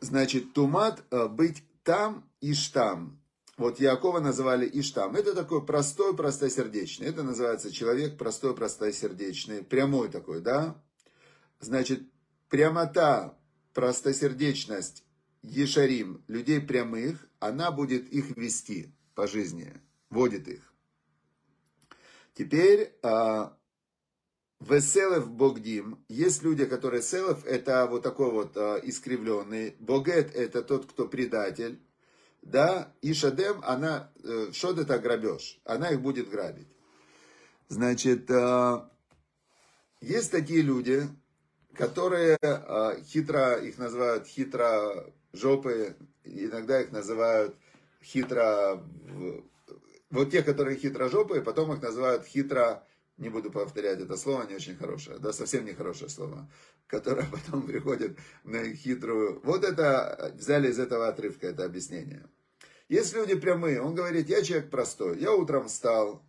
значит, 0.00 0.52
тумат 0.52 1.02
э, 1.10 1.28
быть 1.28 1.64
там 1.82 2.28
и 2.40 2.54
штам. 2.54 3.18
Вот 3.58 3.80
Якова 3.80 4.20
называли 4.20 4.70
Иштам. 4.72 5.16
Это 5.16 5.34
такой 5.34 5.66
простой, 5.66 6.16
простосердечный. 6.16 7.08
Это 7.08 7.24
называется 7.24 7.72
человек 7.72 8.16
простой, 8.16 8.54
простосердечный. 8.54 9.64
Прямой 9.64 10.08
такой, 10.10 10.40
да? 10.40 10.80
Значит, 11.58 12.02
прямота, 12.48 13.36
простосердечность 13.74 15.04
Ешарим, 15.42 16.22
людей 16.28 16.60
прямых, 16.60 17.26
она 17.40 17.72
будет 17.72 18.08
их 18.10 18.36
вести 18.36 18.94
по 19.14 19.26
жизни, 19.26 19.72
водит 20.08 20.46
их. 20.46 20.72
Теперь 22.34 22.96
а, 23.02 23.57
Веселев 24.60 25.30
Богдим. 25.30 26.04
Есть 26.08 26.42
люди, 26.42 26.64
которые 26.66 27.02
селев, 27.02 27.44
это 27.44 27.86
вот 27.86 28.02
такой 28.02 28.30
вот 28.30 28.56
а, 28.56 28.76
искривленный. 28.82 29.76
Богет 29.78 30.34
это 30.34 30.62
тот, 30.62 30.86
кто 30.86 31.06
предатель 31.06 31.80
да, 32.42 32.92
и 33.02 33.12
Шадем, 33.12 33.60
она, 33.62 34.10
э, 34.22 34.52
шод 34.52 34.78
это 34.78 34.98
грабеж, 34.98 35.60
она 35.64 35.90
их 35.90 36.00
будет 36.00 36.30
грабить. 36.30 36.68
Значит, 37.68 38.30
э, 38.30 38.80
есть 40.00 40.30
такие 40.30 40.62
люди, 40.62 41.06
которые 41.74 42.38
э, 42.40 43.02
хитро, 43.04 43.56
их 43.56 43.78
называют 43.78 44.26
хитро 44.26 45.12
жопы, 45.32 45.96
иногда 46.24 46.80
их 46.80 46.92
называют 46.92 47.54
хитро, 48.02 48.82
вот 50.10 50.30
те, 50.30 50.42
которые 50.42 50.78
хитро 50.78 51.08
жопы, 51.08 51.42
потом 51.42 51.74
их 51.74 51.82
называют 51.82 52.24
хитро 52.24 52.82
не 53.18 53.28
буду 53.28 53.50
повторять 53.50 54.00
это 54.00 54.16
слово, 54.16 54.44
не 54.44 54.54
очень 54.54 54.76
хорошее, 54.76 55.18
да, 55.18 55.32
совсем 55.32 55.64
не 55.64 55.74
хорошее 55.74 56.08
слово, 56.08 56.48
которое 56.86 57.26
потом 57.30 57.62
приходит 57.62 58.16
на 58.44 58.64
хитрую. 58.74 59.40
Вот 59.44 59.64
это 59.64 60.32
взяли 60.36 60.70
из 60.70 60.78
этого 60.78 61.08
отрывка, 61.08 61.48
это 61.48 61.64
объяснение. 61.64 62.24
Есть 62.88 63.14
люди 63.14 63.34
прямые, 63.34 63.82
он 63.82 63.94
говорит, 63.94 64.28
я 64.28 64.42
человек 64.42 64.70
простой, 64.70 65.18
я 65.18 65.32
утром 65.34 65.68
встал, 65.68 66.22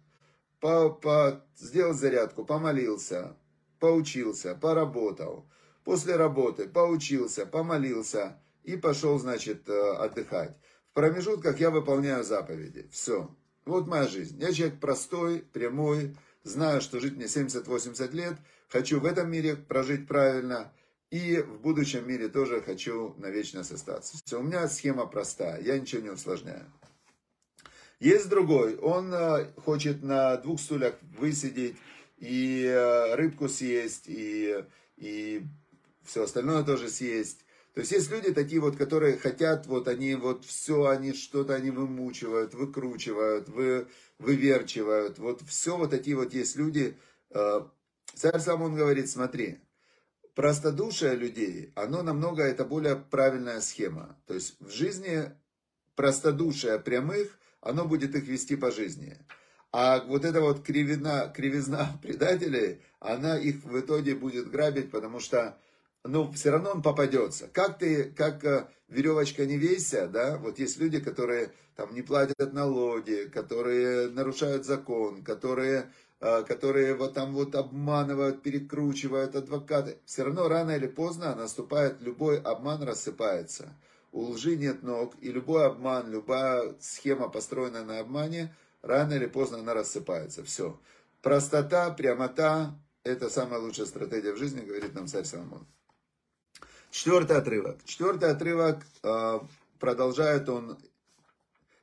по, 0.59 0.89
по, 0.89 1.45
сделал 1.55 1.93
зарядку, 1.93 2.43
помолился, 2.43 3.37
поучился, 3.79 4.55
поработал, 4.55 5.49
после 5.85 6.17
работы 6.17 6.67
поучился, 6.67 7.45
помолился 7.45 8.41
и 8.63 8.75
пошел, 8.75 9.17
значит, 9.19 9.69
э, 9.69 9.91
отдыхать. 9.95 10.57
В 10.91 10.93
промежутках 10.95 11.59
я 11.59 11.69
выполняю 11.69 12.25
заповеди. 12.25 12.89
Все. 12.91 13.33
Вот 13.65 13.87
моя 13.87 14.07
жизнь. 14.07 14.39
Я 14.41 14.51
человек 14.51 14.79
простой, 14.79 15.39
прямой, 15.39 16.17
знаю, 16.43 16.81
что 16.81 16.99
жить 16.99 17.15
мне 17.15 17.25
70-80 17.25 18.11
лет, 18.11 18.37
хочу 18.67 18.99
в 18.99 19.05
этом 19.05 19.31
мире 19.31 19.55
прожить 19.55 20.07
правильно, 20.07 20.71
и 21.09 21.37
в 21.41 21.61
будущем 21.61 22.07
мире 22.07 22.27
тоже 22.29 22.61
хочу 22.61 23.15
на 23.17 23.27
вечность 23.27 23.71
остаться. 23.71 24.17
Все, 24.23 24.39
у 24.39 24.43
меня 24.43 24.67
схема 24.67 25.05
простая, 25.05 25.61
я 25.61 25.77
ничего 25.79 26.01
не 26.01 26.09
усложняю. 26.09 26.65
Есть 27.99 28.29
другой, 28.29 28.77
он 28.77 29.13
э, 29.13 29.51
хочет 29.65 30.03
на 30.03 30.37
двух 30.37 30.61
стульях 30.61 30.95
высидеть, 31.17 31.75
и 32.17 32.63
э, 32.65 33.15
рыбку 33.15 33.49
съесть, 33.49 34.05
и, 34.07 34.63
и 34.97 35.43
все 36.03 36.23
остальное 36.23 36.63
тоже 36.63 36.89
съесть. 36.89 37.43
То 37.79 37.81
есть 37.81 37.93
есть 37.93 38.11
люди 38.11 38.33
такие 38.33 38.59
вот, 38.59 38.75
которые 38.75 39.15
хотят, 39.15 39.65
вот 39.65 39.87
они 39.87 40.13
вот 40.15 40.43
все, 40.43 40.87
они 40.87 41.13
что-то 41.13 41.55
они 41.55 41.71
вымучивают, 41.71 42.53
выкручивают, 42.53 43.47
вы, 43.47 43.87
выверчивают. 44.17 45.17
Вот 45.17 45.41
все 45.47 45.77
вот 45.77 45.89
такие 45.89 46.17
вот 46.17 46.33
есть 46.33 46.57
люди. 46.57 46.97
Э, 47.29 47.61
царь 48.13 48.41
сам 48.41 48.63
он 48.63 48.75
говорит, 48.75 49.09
смотри, 49.09 49.61
простодушие 50.35 51.15
людей, 51.15 51.71
оно 51.73 52.03
намного, 52.03 52.43
это 52.43 52.65
более 52.65 52.97
правильная 52.97 53.61
схема. 53.61 54.19
То 54.27 54.33
есть 54.33 54.57
в 54.59 54.69
жизни 54.69 55.31
простодушие 55.95 56.79
прямых, 56.79 57.39
оно 57.61 57.85
будет 57.85 58.13
их 58.13 58.27
вести 58.27 58.57
по 58.57 58.71
жизни. 58.71 59.17
А 59.71 60.03
вот 60.03 60.25
эта 60.25 60.41
вот 60.41 60.65
кривизна, 60.65 61.29
кривизна 61.29 61.97
предателей, 62.01 62.81
она 62.99 63.39
их 63.39 63.63
в 63.63 63.79
итоге 63.79 64.15
будет 64.15 64.51
грабить, 64.51 64.91
потому 64.91 65.21
что 65.21 65.57
ну, 66.03 66.31
все 66.31 66.51
равно 66.51 66.71
он 66.71 66.81
попадется. 66.81 67.47
Как 67.47 67.77
ты, 67.77 68.05
как 68.11 68.43
э, 68.45 68.67
веревочка 68.87 69.45
не 69.45 69.57
вейся, 69.57 70.07
да, 70.07 70.37
вот 70.37 70.59
есть 70.59 70.77
люди, 70.77 70.99
которые 70.99 71.51
там 71.75 71.93
не 71.93 72.01
платят 72.01 72.53
налоги, 72.53 73.29
которые 73.33 74.09
нарушают 74.09 74.65
закон, 74.65 75.23
которые, 75.23 75.91
э, 76.21 76.43
которые 76.43 76.95
вот 76.95 77.13
там 77.13 77.33
вот 77.33 77.53
обманывают, 77.55 78.41
перекручивают 78.41 79.35
адвокаты. 79.35 79.97
Все 80.05 80.23
равно 80.23 80.47
рано 80.47 80.71
или 80.71 80.87
поздно 80.87 81.35
наступает, 81.35 82.01
любой 82.01 82.39
обман 82.39 82.83
рассыпается. 82.83 83.75
У 84.11 84.21
лжи 84.21 84.55
нет 84.55 84.83
ног, 84.83 85.15
и 85.19 85.31
любой 85.31 85.65
обман, 85.65 86.09
любая 86.09 86.75
схема, 86.79 87.29
построенная 87.29 87.83
на 87.83 87.99
обмане, 87.99 88.55
рано 88.81 89.13
или 89.13 89.27
поздно 89.27 89.59
она 89.59 89.73
рассыпается. 89.73 90.43
Все. 90.43 90.79
Простота, 91.21 91.91
прямота– 91.91 92.73
это 93.03 93.29
самая 93.29 93.59
лучшая 93.59 93.85
стратегия 93.85 94.31
в 94.31 94.37
жизни, 94.37 94.61
говорит 94.61 94.95
нам 94.95 95.07
царь 95.07 95.25
Соломон. 95.25 95.67
Четвертый 96.91 97.37
отрывок. 97.37 97.83
Четвертый 97.85 98.31
отрывок 98.31 98.85
э, 99.03 99.39
продолжает 99.79 100.49
он, 100.49 100.79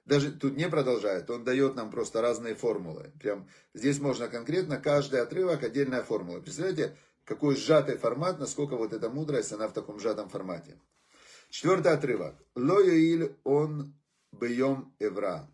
даже 0.05 0.33
тут 0.33 0.57
не 0.57 0.69
продолжает, 0.69 1.31
он 1.31 1.45
дает 1.45 1.77
нам 1.77 1.91
просто 1.91 2.21
разные 2.21 2.57
формулы. 2.57 3.13
Прям 3.21 3.49
здесь 3.73 4.01
можно 4.01 4.29
конкретно, 4.29 4.79
каждый 4.79 5.21
отрывок 5.21 5.63
отдельная 5.63 6.03
формула. 6.03 6.41
Представляете, 6.41 6.97
какой 7.25 7.57
сжатый 7.57 7.97
формат, 7.99 8.41
насколько 8.41 8.77
вот 8.77 8.93
эта 8.93 9.09
мудрость, 9.09 9.53
она 9.53 9.69
в 9.69 9.73
таком 9.73 10.01
сжатом 10.01 10.29
формате. 10.29 10.81
Четвертый 11.51 11.93
отрывок. 11.93 12.35
Лоюиль 12.57 13.37
он 13.45 13.95
бьем 14.33 14.93
евра. 14.99 15.49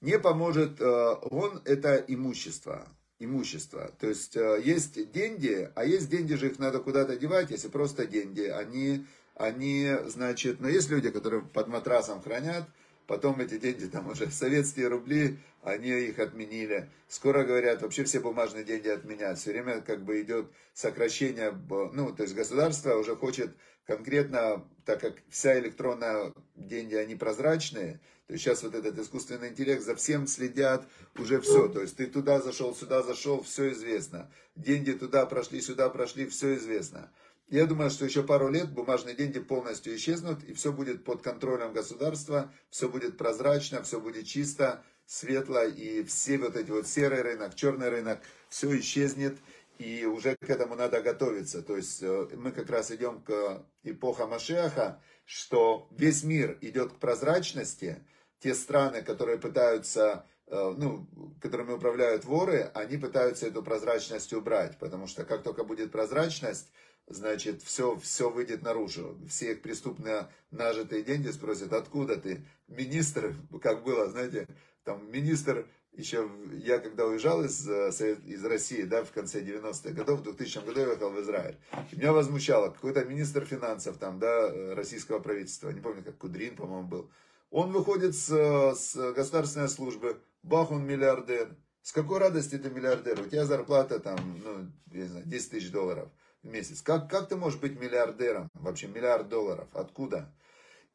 Не 0.00 0.18
поможет, 0.18 0.80
э, 0.80 0.84
он 0.84 1.60
это 1.64 1.96
имущество 1.96 2.88
имущество. 3.20 3.92
То 4.00 4.08
есть 4.08 4.36
э, 4.36 4.60
есть 4.64 5.12
деньги, 5.12 5.70
а 5.74 5.84
есть 5.84 6.10
деньги 6.10 6.34
же 6.34 6.48
их 6.48 6.58
надо 6.58 6.80
куда-то 6.80 7.16
девать, 7.16 7.50
если 7.50 7.68
просто 7.68 8.06
деньги. 8.06 8.42
Они, 8.42 9.06
они, 9.36 9.94
значит, 10.06 10.60
но 10.60 10.68
есть 10.68 10.90
люди, 10.90 11.10
которые 11.10 11.42
под 11.42 11.68
матрасом 11.68 12.22
хранят, 12.22 12.64
потом 13.06 13.40
эти 13.40 13.58
деньги, 13.58 13.84
там 13.84 14.08
уже 14.08 14.30
советские 14.30 14.88
рубли, 14.88 15.38
они 15.62 15.90
их 15.90 16.18
отменили. 16.18 16.88
Скоро 17.08 17.44
говорят, 17.44 17.82
вообще 17.82 18.04
все 18.04 18.20
бумажные 18.20 18.64
деньги 18.64 18.88
отменят. 18.88 19.38
Все 19.38 19.52
время 19.52 19.80
как 19.82 20.02
бы 20.02 20.22
идет 20.22 20.46
сокращение, 20.72 21.52
ну, 21.92 22.12
то 22.12 22.22
есть 22.22 22.34
государство 22.34 22.94
уже 22.94 23.16
хочет 23.16 23.50
конкретно, 23.86 24.68
так 24.84 25.00
как 25.00 25.14
вся 25.28 25.58
электронная 25.58 26.32
деньги, 26.54 26.94
они 26.94 27.14
прозрачные, 27.14 28.00
то 28.26 28.36
сейчас 28.38 28.62
вот 28.62 28.74
этот 28.74 28.98
искусственный 28.98 29.48
интеллект 29.48 29.82
за 29.82 29.96
всем 29.96 30.26
следят, 30.26 30.86
уже 31.18 31.40
все. 31.40 31.68
То 31.68 31.80
есть 31.80 31.96
ты 31.96 32.06
туда 32.06 32.40
зашел, 32.40 32.74
сюда 32.74 33.02
зашел, 33.02 33.42
все 33.42 33.72
известно. 33.72 34.30
Деньги 34.54 34.92
туда 34.92 35.26
прошли, 35.26 35.60
сюда 35.60 35.88
прошли, 35.90 36.26
все 36.26 36.54
известно. 36.54 37.10
Я 37.48 37.66
думаю, 37.66 37.90
что 37.90 38.04
еще 38.04 38.22
пару 38.22 38.48
лет 38.48 38.70
бумажные 38.70 39.16
деньги 39.16 39.40
полностью 39.40 39.96
исчезнут, 39.96 40.44
и 40.44 40.52
все 40.52 40.72
будет 40.72 41.02
под 41.02 41.22
контролем 41.22 41.72
государства, 41.72 42.52
все 42.70 42.88
будет 42.88 43.18
прозрачно, 43.18 43.82
все 43.82 44.00
будет 44.00 44.26
чисто, 44.28 44.84
светло, 45.04 45.64
и 45.64 46.04
все 46.04 46.38
вот 46.38 46.54
эти 46.54 46.70
вот 46.70 46.86
серый 46.86 47.22
рынок, 47.22 47.56
черный 47.56 47.88
рынок, 47.88 48.20
все 48.48 48.78
исчезнет, 48.78 49.36
и 49.80 50.04
уже 50.04 50.36
к 50.36 50.50
этому 50.50 50.74
надо 50.74 51.00
готовиться. 51.00 51.62
То 51.62 51.76
есть 51.76 52.02
э, 52.02 52.28
мы 52.36 52.52
как 52.52 52.68
раз 52.68 52.90
идем 52.90 53.22
к 53.22 53.64
эпохе 53.82 54.26
Машеха, 54.26 55.00
что 55.24 55.88
весь 55.90 56.22
мир 56.22 56.58
идет 56.60 56.92
к 56.92 56.96
прозрачности, 56.96 58.04
те 58.40 58.54
страны, 58.54 59.00
которые 59.00 59.38
пытаются, 59.38 60.26
э, 60.46 60.74
ну, 60.76 61.08
которыми 61.40 61.72
управляют 61.72 62.26
воры, 62.26 62.70
они 62.74 62.98
пытаются 62.98 63.46
эту 63.46 63.62
прозрачность 63.62 64.34
убрать, 64.34 64.78
потому 64.78 65.06
что 65.06 65.24
как 65.24 65.42
только 65.42 65.64
будет 65.64 65.92
прозрачность, 65.92 66.70
значит, 67.06 67.62
все, 67.62 67.96
все 67.96 68.28
выйдет 68.28 68.62
наружу. 68.62 69.18
Все 69.30 69.52
их 69.52 69.62
преступно 69.62 70.30
нажитые 70.50 71.02
деньги 71.02 71.28
спросят, 71.28 71.72
откуда 71.72 72.18
ты? 72.18 72.44
Министр, 72.68 73.34
как 73.62 73.82
было, 73.82 74.10
знаете, 74.10 74.46
там 74.84 75.10
министр, 75.10 75.66
еще 75.92 76.30
я 76.52 76.78
когда 76.78 77.06
уезжал 77.06 77.44
из, 77.44 77.68
э, 77.68 77.90
из 78.26 78.44
России, 78.44 78.82
да, 78.82 79.04
в 79.04 79.12
конце 79.12 79.40
90-х 79.40 79.90
годов, 79.90 80.20
в 80.20 80.22
2000 80.22 80.64
году 80.64 80.80
я 80.80 80.88
уехал 80.88 81.10
в 81.10 81.20
Израиль. 81.20 81.56
Меня 81.92 82.12
возмущало, 82.12 82.70
какой-то 82.70 83.04
министр 83.04 83.44
финансов 83.44 83.98
там, 83.98 84.18
да, 84.18 84.48
э, 84.48 84.74
российского 84.74 85.18
правительства, 85.18 85.70
не 85.70 85.80
помню, 85.80 86.02
как 86.02 86.18
Кудрин, 86.18 86.56
по-моему, 86.56 86.88
был. 86.88 87.10
Он 87.50 87.72
выходит 87.72 88.14
с, 88.14 88.28
с 88.28 89.12
государственной 89.12 89.68
службы, 89.68 90.20
бах, 90.42 90.70
он 90.70 90.86
миллиардер. 90.86 91.56
С 91.82 91.92
какой 91.92 92.18
радости 92.18 92.56
ты 92.58 92.70
миллиардер? 92.70 93.20
У 93.20 93.26
тебя 93.26 93.44
зарплата 93.44 93.98
там, 93.98 94.18
ну, 94.44 94.70
я 94.92 95.02
не 95.02 95.08
знаю, 95.08 95.26
10 95.26 95.50
тысяч 95.50 95.70
долларов 95.70 96.08
в 96.42 96.48
месяц. 96.48 96.82
Как, 96.82 97.10
как 97.10 97.28
ты 97.28 97.36
можешь 97.36 97.58
быть 97.58 97.78
миллиардером? 97.78 98.50
Вообще 98.54 98.86
миллиард 98.86 99.28
долларов. 99.28 99.68
Откуда? 99.72 100.32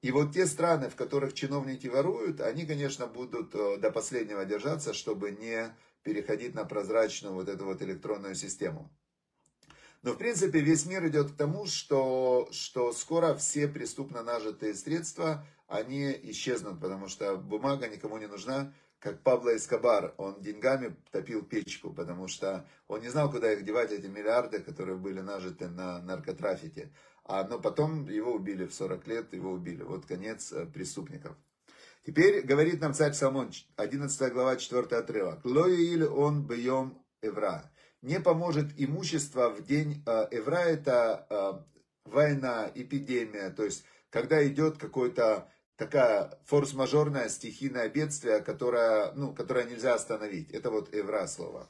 И 0.06 0.12
вот 0.12 0.34
те 0.34 0.46
страны, 0.46 0.88
в 0.88 0.96
которых 0.96 1.34
чиновники 1.34 1.88
воруют, 1.88 2.39
они, 2.39 2.68
конечно, 2.68 3.08
будут 3.08 3.56
э, 3.56 3.78
до 3.78 3.89
последнего 3.89 4.46
держаться, 4.46 4.94
чтобы 4.94 5.32
не 5.32 5.76
переходить 6.04 6.54
на 6.54 6.63
прозрачную 6.63 7.34
вот 7.34 7.50
эту 7.50 7.65
вот 7.65 7.82
электронную 7.82 8.36
систему. 8.36 8.91
Но, 10.04 10.13
в 10.13 10.18
принципе, 10.18 10.60
весь 10.60 10.86
мир 10.86 11.08
идет 11.08 11.32
к 11.32 11.36
тому, 11.36 11.65
что, 11.65 12.48
что 12.52 12.94
скоро 12.94 13.34
все 13.34 13.68
преступно 13.68 14.22
нажитые 14.22 14.76
средства, 14.76 15.44
они 15.68 16.12
исчезнут, 16.22 16.80
потому 16.80 17.08
что 17.08 17.36
бумага 17.36 17.88
никому 17.88 18.20
не 18.20 18.28
нужна. 18.28 18.76
Как 19.00 19.24
Пабло 19.24 19.56
Эскобар, 19.56 20.13
он 20.18 20.39
деньгами 20.39 20.96
топил 21.10 21.41
печку, 21.41 21.91
потому 21.91 22.28
что 22.28 22.68
он 22.88 23.02
не 23.02 23.10
знал, 23.10 23.32
куда 23.32 23.52
их 23.52 23.65
девать, 23.65 23.91
эти 23.91 24.06
миллиарды, 24.06 24.60
которые 24.60 24.98
были 24.98 25.22
нажиты 25.22 25.68
на 25.68 26.00
наркотрафике. 26.04 26.91
А, 27.26 27.44
но 27.44 27.60
потом 27.60 28.08
его 28.08 28.34
убили 28.34 28.66
в 28.66 28.74
40 28.74 29.08
лет, 29.08 29.34
его 29.34 29.52
убили. 29.52 29.84
Вот 29.84 30.06
конец 30.06 30.52
э, 30.52 30.66
преступников. 30.66 31.36
Теперь 32.06 32.42
говорит 32.42 32.82
нам 32.82 32.94
царь 32.94 33.14
Соломон, 33.14 33.52
11 33.76 34.32
глава, 34.32 34.56
4 34.56 34.84
отрывок. 34.98 35.44
Лоюиль 35.44 36.06
он 36.06 36.46
бьем 36.48 37.02
евра 37.22 37.72
не 38.06 38.20
поможет 38.20 38.68
имущество 38.78 39.50
в 39.50 39.66
день 39.66 40.04
э, 40.06 40.28
Эвра, 40.30 40.60
это 40.60 41.26
э, 41.28 41.54
война, 42.06 42.72
эпидемия, 42.74 43.50
то 43.50 43.66
есть 43.66 43.84
когда 44.12 44.48
идет 44.48 44.78
какое-то 44.78 45.50
такая 45.76 46.40
форс-мажорное 46.46 47.28
стихийное 47.30 47.90
бедствие, 47.90 48.42
которое, 48.42 49.12
ну, 49.14 49.34
которое 49.34 49.66
нельзя 49.66 49.96
остановить. 49.96 50.52
Это 50.52 50.70
вот 50.70 50.94
Эвра 50.94 51.28
слово. 51.28 51.68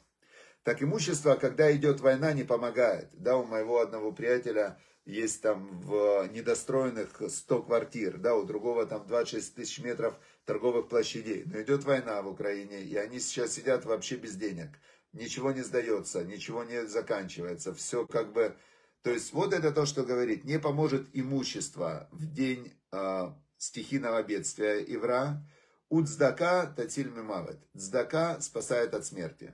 Так 0.64 0.84
имущество, 0.84 1.36
когда 1.36 1.76
идет 1.76 2.02
война, 2.02 2.34
не 2.34 2.44
помогает. 2.44 3.10
Да, 3.14 3.38
у 3.38 3.46
моего 3.46 3.80
одного 3.80 4.12
приятеля 4.12 4.78
есть 5.06 5.42
там 5.42 5.68
в 5.82 6.28
недостроенных 6.32 7.22
100 7.28 7.64
квартир, 7.64 8.18
да, 8.18 8.36
у 8.36 8.44
другого 8.44 8.86
там 8.86 9.06
26 9.08 9.56
тысяч 9.56 9.80
метров 9.80 10.16
торговых 10.46 10.90
площадей. 10.90 11.44
Но 11.46 11.62
идет 11.62 11.84
война 11.84 12.22
в 12.22 12.28
Украине, 12.28 12.82
и 12.82 12.96
они 12.96 13.20
сейчас 13.20 13.54
сидят 13.54 13.86
вообще 13.86 14.16
без 14.16 14.36
денег 14.36 14.70
ничего 15.16 15.52
не 15.52 15.64
сдается, 15.64 16.24
ничего 16.24 16.64
не 16.64 16.86
заканчивается, 16.86 17.74
все 17.74 18.06
как 18.06 18.34
бы... 18.34 18.56
То 19.02 19.12
есть 19.12 19.34
вот 19.34 19.54
это 19.54 19.72
то, 19.72 19.86
что 19.86 20.04
говорит, 20.04 20.46
не 20.46 20.60
поможет 20.60 21.08
имущество 21.14 22.10
в 22.12 22.32
день 22.32 22.74
э, 22.92 23.32
стихийного 23.58 24.24
бедствия 24.24 24.84
Ивра, 24.84 25.46
Уцдака 25.90 26.74
татиль 26.76 27.10
мимавет. 27.10 27.60
Цдака 27.78 28.42
спасает 28.42 28.96
от 28.96 29.06
смерти. 29.06 29.54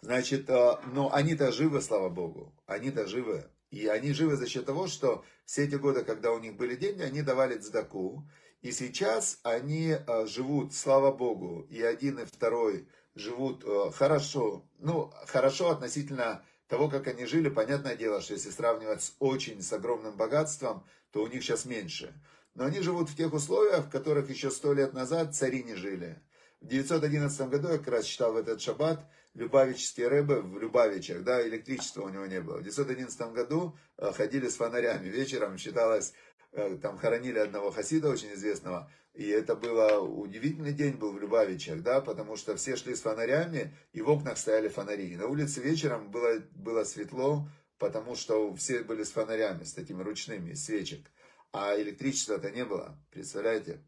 Значит, 0.00 0.48
э, 0.48 0.76
но 0.86 1.12
они-то 1.12 1.52
живы, 1.52 1.82
слава 1.82 2.08
Богу. 2.08 2.54
Они-то 2.66 3.06
живы. 3.06 3.44
И 3.74 3.88
они 3.88 4.12
живы 4.12 4.36
за 4.36 4.46
счет 4.46 4.66
того, 4.66 4.86
что 4.86 5.24
все 5.44 5.64
эти 5.64 5.74
годы, 5.74 6.04
когда 6.04 6.32
у 6.32 6.38
них 6.38 6.56
были 6.56 6.76
деньги, 6.76 7.02
они 7.02 7.22
давали 7.22 7.58
цдаку. 7.58 8.24
И 8.62 8.70
сейчас 8.70 9.40
они 9.42 9.96
э, 9.96 10.26
живут, 10.26 10.72
слава 10.74 11.10
Богу, 11.10 11.66
и 11.68 11.82
один, 11.82 12.20
и 12.20 12.24
второй 12.24 12.88
живут 13.14 13.64
э, 13.64 13.90
хорошо. 13.92 14.64
Ну, 14.78 15.12
хорошо 15.26 15.70
относительно 15.70 16.44
того, 16.68 16.88
как 16.88 17.08
они 17.08 17.26
жили. 17.26 17.48
Понятное 17.48 17.96
дело, 17.96 18.20
что 18.20 18.34
если 18.34 18.50
сравнивать 18.50 19.02
с 19.02 19.16
очень, 19.18 19.60
с 19.60 19.72
огромным 19.72 20.16
богатством, 20.16 20.86
то 21.10 21.22
у 21.22 21.26
них 21.26 21.42
сейчас 21.42 21.64
меньше. 21.64 22.14
Но 22.54 22.64
они 22.64 22.80
живут 22.80 23.10
в 23.10 23.16
тех 23.16 23.32
условиях, 23.34 23.86
в 23.86 23.90
которых 23.90 24.30
еще 24.30 24.50
сто 24.50 24.72
лет 24.72 24.92
назад 24.92 25.34
цари 25.34 25.64
не 25.64 25.74
жили. 25.74 26.22
В 26.60 26.68
911 26.68 27.48
году 27.48 27.68
я 27.68 27.78
как 27.78 27.88
раз 27.88 28.04
читал 28.04 28.32
в 28.32 28.36
этот 28.36 28.60
шаббат 28.60 29.04
Любавические 29.34 30.08
рыбы 30.08 30.42
в 30.42 30.58
Любавичах, 30.58 31.24
да, 31.24 31.46
электричества 31.46 32.02
у 32.02 32.08
него 32.08 32.24
не 32.26 32.40
было. 32.40 32.58
В 32.58 32.62
911 32.62 33.32
году 33.32 33.76
э, 33.98 34.12
ходили 34.12 34.48
с 34.48 34.56
фонарями. 34.56 35.08
Вечером 35.08 35.58
считалось, 35.58 36.12
э, 36.52 36.78
там 36.80 36.98
хоронили 36.98 37.38
одного 37.38 37.72
хасида 37.72 38.10
очень 38.10 38.32
известного, 38.34 38.88
и 39.12 39.28
это 39.28 39.56
было 39.56 40.00
удивительный 40.00 40.72
день 40.72 40.94
был 40.94 41.12
в 41.12 41.20
Любавичах, 41.20 41.82
да, 41.82 42.00
потому 42.00 42.36
что 42.36 42.54
все 42.56 42.76
шли 42.76 42.94
с 42.94 43.00
фонарями, 43.00 43.76
и 43.92 44.02
в 44.02 44.08
окнах 44.08 44.38
стояли 44.38 44.68
фонари. 44.68 45.08
И 45.08 45.16
на 45.16 45.26
улице 45.26 45.60
вечером 45.60 46.12
было, 46.12 46.40
было 46.54 46.84
светло, 46.84 47.48
потому 47.78 48.14
что 48.14 48.54
все 48.54 48.84
были 48.84 49.02
с 49.02 49.10
фонарями, 49.10 49.64
с 49.64 49.72
такими 49.72 50.02
ручными, 50.02 50.54
свечек. 50.54 51.10
А 51.52 51.76
электричества-то 51.80 52.50
не 52.52 52.64
было, 52.64 52.96
представляете? 53.10 53.80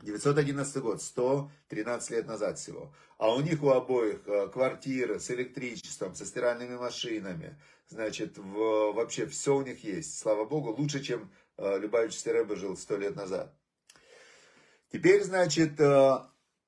911 0.00 0.82
год, 0.82 1.02
113 1.02 2.10
лет 2.10 2.26
назад 2.26 2.58
всего. 2.58 2.92
А 3.18 3.32
у 3.34 3.40
них 3.40 3.62
у 3.62 3.70
обоих 3.70 4.26
э, 4.26 4.48
квартиры 4.48 5.20
с 5.20 5.30
электричеством, 5.30 6.14
со 6.14 6.26
стиральными 6.26 6.76
машинами. 6.76 7.60
Значит, 7.88 8.38
в, 8.38 8.92
вообще 8.92 9.26
все 9.26 9.54
у 9.54 9.62
них 9.62 9.84
есть. 9.84 10.18
Слава 10.18 10.44
Богу, 10.44 10.74
лучше, 10.76 11.02
чем 11.02 11.30
э, 11.58 11.78
Любавичский 11.78 12.32
Рэбе 12.32 12.56
жил 12.56 12.76
100 12.76 12.96
лет 12.96 13.16
назад. 13.16 13.54
Теперь, 14.90 15.22
значит, 15.22 15.80
э, 15.80 16.18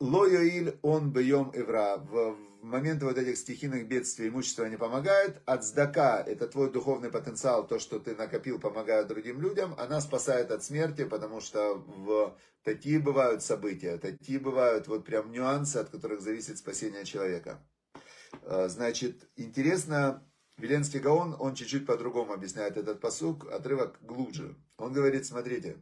Лоюиль 0.01 0.79
он 0.83 1.11
бьем 1.13 1.51
эвра. 1.55 1.97
В, 1.97 2.37
в 2.64 2.66
момент 2.66 3.03
вот 3.03 3.18
этих 3.18 3.37
стихийных 3.37 3.87
бедствий 3.87 4.29
имущество 4.29 4.64
не 4.64 4.79
помогает. 4.79 5.42
От 5.44 5.64
сдака, 5.64 6.22
это 6.22 6.48
твой 6.48 6.72
духовный 6.72 7.11
потенциал, 7.11 7.66
то, 7.66 7.79
что 7.79 7.98
ты 7.98 8.16
накопил, 8.16 8.59
помогая 8.59 9.05
другим 9.05 9.38
людям, 9.42 9.74
она 9.77 10.00
спасает 10.00 10.50
от 10.50 10.64
смерти, 10.64 11.05
потому 11.05 11.42
что 11.42 11.74
в 11.74 12.38
такие 12.62 12.98
бывают 13.00 13.42
события, 13.42 13.98
такие 13.98 14.38
бывают 14.40 14.88
вот 14.88 15.05
прям 15.05 15.31
нюансы, 15.31 15.77
от 15.77 15.90
которых 15.90 16.22
зависит 16.22 16.57
спасение 16.57 17.05
человека. 17.05 17.62
Э, 18.44 18.68
значит, 18.70 19.29
интересно, 19.37 20.27
Веленский 20.57 21.00
Гаон, 21.00 21.37
он 21.38 21.55
чуть-чуть 21.55 21.85
по-другому 21.85 22.33
объясняет 22.33 22.79
этот 22.79 22.98
посук, 22.98 23.46
отрывок 23.53 23.98
глубже. 24.00 24.57
Он 24.79 24.94
говорит, 24.94 25.27
смотрите, 25.27 25.77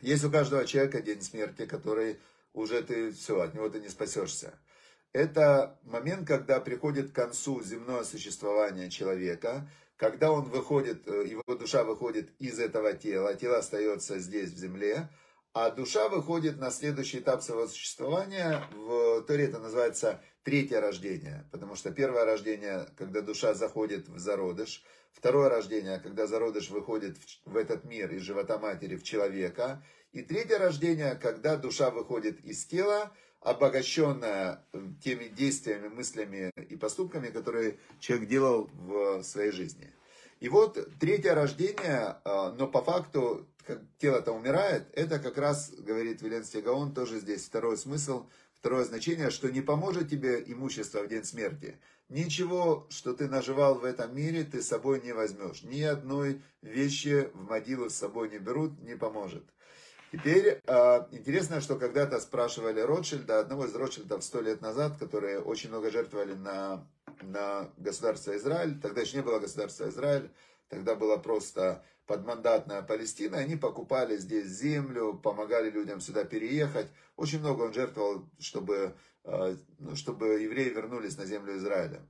есть 0.00 0.24
у 0.24 0.32
каждого 0.32 0.66
человека 0.66 1.00
день 1.00 1.22
смерти, 1.22 1.64
который 1.64 2.18
уже 2.54 2.82
ты 2.82 3.12
все, 3.12 3.40
от 3.40 3.54
него 3.54 3.68
ты 3.68 3.78
не 3.78 3.88
спасешься. 3.88 4.58
Это 5.16 5.78
момент, 5.84 6.28
когда 6.28 6.60
приходит 6.60 7.10
к 7.10 7.14
концу 7.14 7.62
земное 7.62 8.04
существование 8.04 8.90
человека, 8.90 9.66
когда 9.96 10.30
он 10.30 10.44
выходит, 10.50 11.08
э, 11.08 11.24
его 11.26 11.42
душа 11.54 11.84
выходит 11.84 12.38
из 12.38 12.58
этого 12.58 12.92
тела, 12.92 13.32
тело 13.32 13.56
остается 13.56 14.18
здесь, 14.18 14.50
в 14.50 14.58
земле, 14.58 15.08
а 15.54 15.70
душа 15.70 16.10
выходит 16.10 16.58
на 16.58 16.70
следующий 16.70 17.20
этап 17.20 17.42
своего 17.42 17.66
существования, 17.66 18.62
в 18.74 19.22
Торе 19.22 19.46
это 19.46 19.58
называется 19.58 20.20
третье 20.42 20.82
рождение, 20.82 21.48
потому 21.50 21.76
что 21.76 21.90
первое 21.92 22.26
рождение, 22.26 22.86
когда 22.98 23.22
душа 23.22 23.54
заходит 23.54 24.10
в 24.10 24.18
зародыш, 24.18 24.84
второе 25.14 25.48
рождение, 25.48 25.98
когда 25.98 26.26
зародыш 26.26 26.68
выходит 26.68 27.16
в 27.46 27.56
этот 27.56 27.84
мир 27.84 28.12
из 28.12 28.20
живота 28.20 28.58
матери 28.58 28.96
в 28.96 29.02
человека, 29.02 29.82
и 30.12 30.20
третье 30.20 30.58
рождение, 30.58 31.14
когда 31.14 31.56
душа 31.56 31.90
выходит 31.90 32.44
из 32.44 32.66
тела, 32.66 33.12
обогащенная 33.40 34.64
э, 34.72 34.86
теми 35.02 35.28
действиями, 35.28 35.88
мыслями 35.88 36.50
и 36.56 36.76
поступками, 36.76 37.28
которые 37.28 37.78
человек 38.00 38.28
делал 38.28 38.70
в 38.72 39.22
своей 39.22 39.52
жизни. 39.52 39.92
И 40.40 40.48
вот 40.48 40.78
третье 41.00 41.34
рождение, 41.34 42.16
э, 42.24 42.52
но 42.58 42.66
по 42.66 42.82
факту, 42.82 43.48
как 43.64 43.80
тело-то 43.98 44.32
умирает, 44.32 44.88
это 44.92 45.18
как 45.18 45.38
раз, 45.38 45.70
говорит 45.70 46.22
Виленский 46.22 46.60
Гаон, 46.60 46.92
тоже 46.92 47.20
здесь 47.20 47.44
второй 47.44 47.76
смысл, 47.78 48.26
второе 48.52 48.84
значение, 48.84 49.30
что 49.30 49.50
не 49.50 49.60
поможет 49.60 50.10
тебе 50.10 50.42
имущество 50.46 51.02
в 51.02 51.08
день 51.08 51.24
смерти. 51.24 51.78
Ничего, 52.08 52.86
что 52.90 53.14
ты 53.14 53.28
наживал 53.28 53.76
в 53.76 53.84
этом 53.84 54.14
мире, 54.14 54.44
ты 54.44 54.62
с 54.62 54.68
собой 54.68 55.00
не 55.00 55.12
возьмешь. 55.12 55.62
Ни 55.62 55.82
одной 55.82 56.42
вещи 56.62 57.30
в 57.34 57.48
могилу 57.48 57.90
с 57.90 57.94
собой 57.94 58.28
не 58.28 58.38
берут, 58.38 58.80
не 58.82 58.96
поможет. 58.96 59.44
Теперь 60.12 60.62
э, 60.64 61.06
интересно, 61.10 61.60
что 61.60 61.76
когда-то 61.76 62.20
спрашивали 62.20 62.80
Ротшильда, 62.80 63.40
одного 63.40 63.66
из 63.66 63.74
Ротшильдов 63.74 64.22
сто 64.22 64.40
лет 64.40 64.60
назад, 64.60 64.96
которые 64.98 65.40
очень 65.40 65.68
много 65.68 65.90
жертвовали 65.90 66.34
на, 66.34 66.86
на 67.22 67.70
государство 67.76 68.36
Израиль. 68.36 68.80
Тогда 68.80 69.00
еще 69.00 69.16
не 69.16 69.22
было 69.22 69.40
государства 69.40 69.88
Израиль, 69.88 70.30
тогда 70.68 70.94
была 70.94 71.18
просто 71.18 71.84
подмандатная 72.06 72.82
Палестина. 72.82 73.38
Они 73.38 73.56
покупали 73.56 74.16
здесь 74.16 74.46
землю, 74.46 75.14
помогали 75.14 75.70
людям 75.70 76.00
сюда 76.00 76.24
переехать. 76.24 76.86
Очень 77.16 77.40
много 77.40 77.62
он 77.62 77.72
жертвовал, 77.72 78.28
чтобы, 78.38 78.94
э, 79.24 79.56
чтобы 79.96 80.40
евреи 80.40 80.68
вернулись 80.68 81.18
на 81.18 81.26
землю 81.26 81.56
Израиля. 81.56 82.06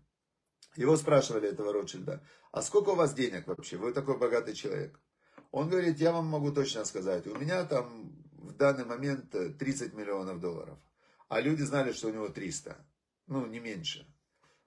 Его 0.76 0.96
спрашивали, 0.96 1.48
этого 1.48 1.72
Ротшильда, 1.72 2.22
а 2.52 2.60
сколько 2.60 2.90
у 2.90 2.94
вас 2.94 3.14
денег 3.14 3.46
вообще? 3.46 3.78
Вы 3.78 3.92
такой 3.94 4.18
богатый 4.18 4.54
человек. 4.54 5.00
Он 5.56 5.70
говорит, 5.70 5.98
я 6.00 6.12
вам 6.12 6.26
могу 6.26 6.52
точно 6.52 6.84
сказать, 6.84 7.26
у 7.26 7.34
меня 7.34 7.64
там 7.64 8.12
в 8.32 8.52
данный 8.52 8.84
момент 8.84 9.34
30 9.58 9.94
миллионов 9.94 10.38
долларов. 10.38 10.78
А 11.28 11.40
люди 11.40 11.62
знали, 11.62 11.92
что 11.92 12.08
у 12.08 12.12
него 12.12 12.28
300. 12.28 12.76
Ну, 13.26 13.46
не 13.46 13.58
меньше. 13.58 14.06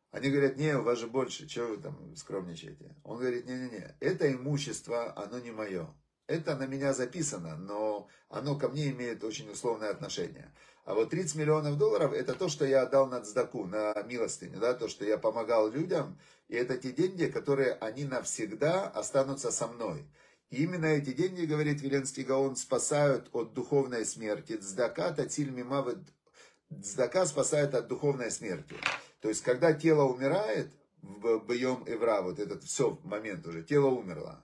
Они 0.10 0.32
говорят, 0.32 0.58
не, 0.58 0.76
у 0.76 0.82
вас 0.82 0.98
же 0.98 1.06
больше, 1.06 1.48
что 1.48 1.68
вы 1.68 1.78
там 1.78 2.16
скромничаете? 2.16 2.96
Он 3.04 3.20
говорит, 3.20 3.46
не-не-не, 3.46 3.98
это 4.00 4.34
имущество, 4.34 5.16
оно 5.16 5.38
не 5.38 5.52
мое. 5.52 5.94
Это 6.26 6.56
на 6.56 6.66
меня 6.66 6.92
записано, 6.96 7.56
но 7.56 8.08
оно 8.28 8.58
ко 8.58 8.68
мне 8.68 8.90
имеет 8.90 9.24
очень 9.24 9.48
условное 9.52 9.92
отношение. 9.92 10.52
А 10.86 10.96
вот 10.96 11.12
30 11.12 11.36
миллионов 11.36 11.78
долларов 11.78 12.14
это 12.14 12.34
то, 12.34 12.50
что 12.50 12.66
я 12.66 12.82
отдал 12.82 13.06
на 13.06 13.22
цдаку, 13.22 13.68
на 13.68 13.94
милостыню, 14.08 14.60
да, 14.60 14.74
то, 14.74 14.88
что 14.88 15.06
я 15.06 15.20
помогал 15.20 15.70
людям. 15.70 16.18
И 16.48 16.56
это 16.56 16.80
те 16.80 16.92
деньги, 16.92 17.26
которые 17.26 17.74
они 17.74 18.06
навсегда 18.06 18.88
останутся 18.88 19.52
со 19.52 19.68
мной. 19.68 20.08
И 20.50 20.64
именно 20.64 20.86
эти 20.86 21.14
деньги, 21.14 21.46
говорит 21.46 21.82
Веленский 21.82 22.24
Гаон, 22.24 22.56
спасают 22.56 23.30
от 23.34 23.54
духовной 23.54 24.06
смерти. 24.06 24.58
Цдака 24.58 25.12
тациль 25.12 25.52
мимавет. 25.52 26.00
Цдака 26.82 27.26
спасает 27.26 27.76
от 27.76 27.88
духовной 27.88 28.32
смерти. 28.32 28.76
То 29.22 29.30
есть, 29.30 29.44
когда 29.44 29.74
тело 29.74 30.04
умирает, 30.04 30.72
в 31.02 31.40
боем 31.40 31.84
Эвра, 31.86 32.22
вот 32.22 32.40
этот 32.40 32.64
все 32.64 33.00
момент 33.04 33.46
уже, 33.48 33.64
тело 33.64 33.88
умерло. 33.88 34.44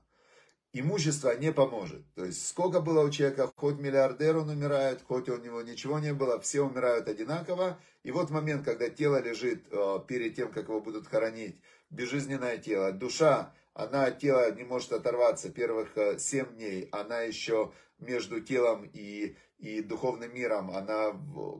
Имущество 0.73 1.35
не 1.37 1.53
поможет. 1.53 2.01
То 2.15 2.25
есть, 2.25 2.47
сколько 2.47 2.81
было 2.81 3.05
у 3.05 3.09
человека, 3.09 3.51
хоть 3.55 3.79
миллиардер 3.79 4.37
он 4.37 4.49
умирает, 4.49 5.01
хоть 5.07 5.29
у 5.29 5.37
него 5.37 5.61
ничего 5.61 5.99
не 5.99 6.13
было, 6.13 6.39
все 6.39 6.61
умирают 6.61 7.07
одинаково. 7.07 7.79
И 8.03 8.11
вот 8.11 8.29
момент, 8.29 8.65
когда 8.65 8.89
тело 8.89 9.21
лежит 9.21 9.65
э, 9.71 9.99
перед 10.07 10.35
тем, 10.35 10.51
как 10.51 10.67
его 10.67 10.81
будут 10.81 11.07
хоронить, 11.07 11.55
безжизненное 11.89 12.57
тело, 12.57 12.91
душа 12.91 13.53
она 13.75 14.05
от 14.05 14.19
тела 14.19 14.51
не 14.51 14.63
может 14.63 14.93
оторваться 14.93 15.49
первых 15.49 15.97
7 16.17 16.45
э, 16.45 16.53
дней, 16.53 16.89
она 16.91 17.21
еще 17.21 17.73
между 17.99 18.39
телом 18.39 18.89
и, 18.93 19.35
и 19.57 19.81
духовным 19.81 20.33
миром, 20.33 20.71
она 20.71 21.11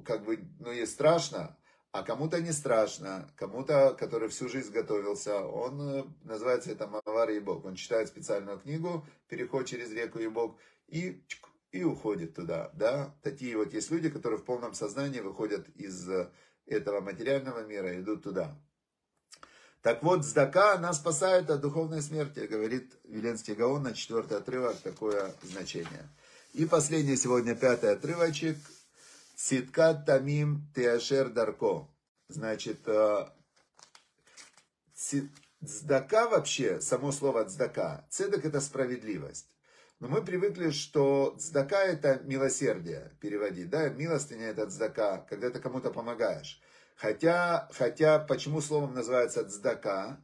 как 0.06 0.23
бы, 0.23 0.39
ну, 0.60 0.71
ей 0.71 0.88
страшно, 0.88 1.58
а 1.91 2.04
кому-то 2.04 2.41
не 2.41 2.54
страшно, 2.54 3.30
кому-то, 3.36 3.93
который 3.99 4.30
всю 4.30 4.47
жизнь 4.47 4.71
готовился, 4.71 5.45
он, 5.45 5.82
э, 5.82 6.04
называется 6.23 6.71
это 6.71 6.88
Мавар 6.88 7.30
Ебок, 7.30 7.65
он 7.65 7.75
читает 7.75 8.08
специальную 8.08 8.60
книгу, 8.60 9.06
переход 9.28 9.65
через 9.65 9.91
реку 9.91 10.19
Ебок, 10.19 10.58
и, 10.88 11.21
и 11.71 11.84
уходит 11.84 12.34
туда, 12.34 12.71
да, 12.75 13.13
такие 13.23 13.58
вот 13.58 13.73
есть 13.73 13.91
люди, 13.91 14.10
которые 14.10 14.39
в 14.39 14.45
полном 14.45 14.73
сознании 14.73 15.19
выходят 15.19 15.67
из 15.75 16.10
э, 16.10 16.32
этого 16.65 17.01
материального 17.01 17.65
мира, 17.65 17.99
идут 17.99 18.23
туда. 18.23 18.58
Так 19.86 20.02
вот, 20.02 20.26
сдака, 20.26 20.74
она 20.74 20.93
спасает 20.93 21.52
от 21.52 21.62
духовной 21.62 22.02
смерти, 22.02 22.39
говорит 22.39 22.91
Веленский 23.04 23.54
Гаон 23.54 23.84
на 23.84 23.93
четвертый 23.93 24.39
отрывок, 24.39 24.78
такое 24.78 25.32
значение. 25.43 26.10
И 26.54 26.65
последний 26.65 27.15
сегодня 27.15 27.54
пятый 27.54 27.91
отрывочек. 27.91 28.58
Ситка 29.36 29.93
тамим 29.93 30.67
теашер 30.74 31.30
дарко. 31.30 31.88
Значит, 32.30 32.80
э, 32.88 33.28
цдака 35.63 36.30
вообще, 36.30 36.82
само 36.82 37.12
слово 37.12 37.45
цдака, 37.45 38.08
цедок 38.10 38.43
это 38.43 38.62
справедливость. 38.62 39.52
Но 40.00 40.08
мы 40.08 40.24
привыкли, 40.24 40.71
что 40.71 41.36
цдака 41.38 41.84
это 41.84 42.21
милосердие 42.24 43.15
переводить, 43.21 43.69
да, 43.69 43.89
милостыня 43.89 44.48
это 44.48 44.65
цдака, 44.65 45.19
когда 45.30 45.52
ты 45.52 45.60
кому-то 45.60 45.91
помогаешь. 45.91 46.60
Хотя, 46.95 47.67
хотя, 47.73 48.19
почему 48.19 48.62
словом 48.62 48.93
называется 48.93 49.47
цдака? 49.47 50.19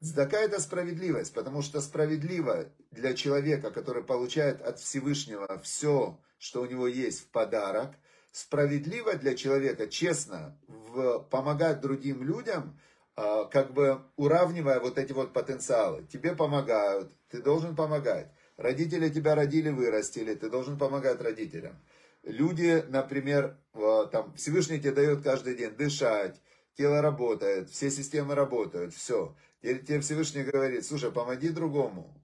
Цдака 0.00 0.38
это 0.38 0.60
справедливость, 0.60 1.34
потому 1.34 1.62
что 1.62 1.80
справедливо 1.80 2.66
для 2.90 3.14
человека, 3.14 3.70
который 3.70 4.02
получает 4.02 4.62
от 4.62 4.78
Всевышнего 4.78 5.60
все, 5.62 6.18
что 6.38 6.62
у 6.62 6.66
него 6.66 6.88
есть 6.88 7.20
в 7.20 7.26
подарок, 7.28 7.94
справедливо 8.32 9.14
для 9.14 9.36
человека, 9.36 9.86
честно, 9.88 10.58
в, 10.66 11.20
помогать 11.30 11.80
другим 11.80 12.22
людям, 12.22 12.78
а, 13.14 13.44
как 13.44 13.72
бы 13.72 14.00
уравнивая 14.16 14.80
вот 14.80 14.98
эти 14.98 15.12
вот 15.12 15.32
потенциалы. 15.32 16.04
Тебе 16.10 16.34
помогают, 16.34 17.12
ты 17.30 17.42
должен 17.42 17.76
помогать. 17.76 18.32
Родители 18.56 19.08
тебя 19.08 19.34
родили, 19.34 19.70
вырастили, 19.70 20.34
ты 20.34 20.48
должен 20.50 20.78
помогать 20.78 21.20
родителям. 21.20 21.76
Люди, 22.22 22.84
например, 22.88 23.58
там 24.12 24.32
Всевышний 24.34 24.78
тебе 24.78 24.92
дает 24.92 25.22
каждый 25.22 25.56
день 25.56 25.74
дышать, 25.74 26.40
тело 26.76 27.02
работает, 27.02 27.70
все 27.70 27.90
системы 27.90 28.34
работают, 28.34 28.94
все. 28.94 29.36
Тебе 29.60 30.00
Всевышний 30.00 30.44
говорит, 30.44 30.84
слушай, 30.84 31.10
помоги 31.10 31.48
другому. 31.48 32.16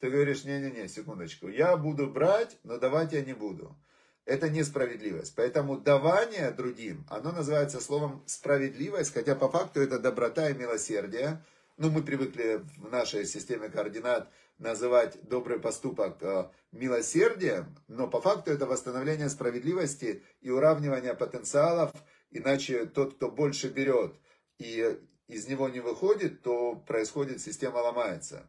Ты 0.00 0.10
говоришь, 0.10 0.44
не-не-не, 0.44 0.88
секундочку, 0.88 1.48
я 1.48 1.76
буду 1.76 2.06
брать, 2.06 2.56
но 2.62 2.78
давать 2.78 3.12
я 3.12 3.24
не 3.24 3.32
буду. 3.32 3.76
Это 4.24 4.50
несправедливость. 4.50 5.34
Поэтому 5.36 5.78
давание 5.78 6.50
другим, 6.50 7.06
оно 7.08 7.32
называется 7.32 7.80
словом 7.80 8.22
справедливость, 8.26 9.14
хотя 9.14 9.34
по 9.34 9.48
факту 9.48 9.80
это 9.80 9.98
доброта 9.98 10.50
и 10.50 10.54
милосердие. 10.54 11.42
Ну, 11.78 11.90
мы 11.90 12.02
привыкли 12.02 12.60
в 12.76 12.90
нашей 12.90 13.24
системе 13.24 13.70
координат 13.70 14.30
называть 14.58 15.18
добрый 15.22 15.60
поступок 15.60 16.22
э, 16.22 16.50
милосердием, 16.72 17.76
но 17.86 18.08
по 18.08 18.20
факту 18.20 18.50
это 18.50 18.66
восстановление 18.66 19.28
справедливости 19.28 20.22
и 20.40 20.50
уравнивание 20.50 21.14
потенциалов, 21.14 21.92
иначе 22.30 22.86
тот, 22.86 23.14
кто 23.14 23.30
больше 23.30 23.68
берет 23.68 24.14
и 24.58 24.98
из 25.28 25.46
него 25.46 25.68
не 25.68 25.80
выходит, 25.80 26.42
то 26.42 26.74
происходит, 26.74 27.40
система 27.40 27.78
ломается. 27.78 28.48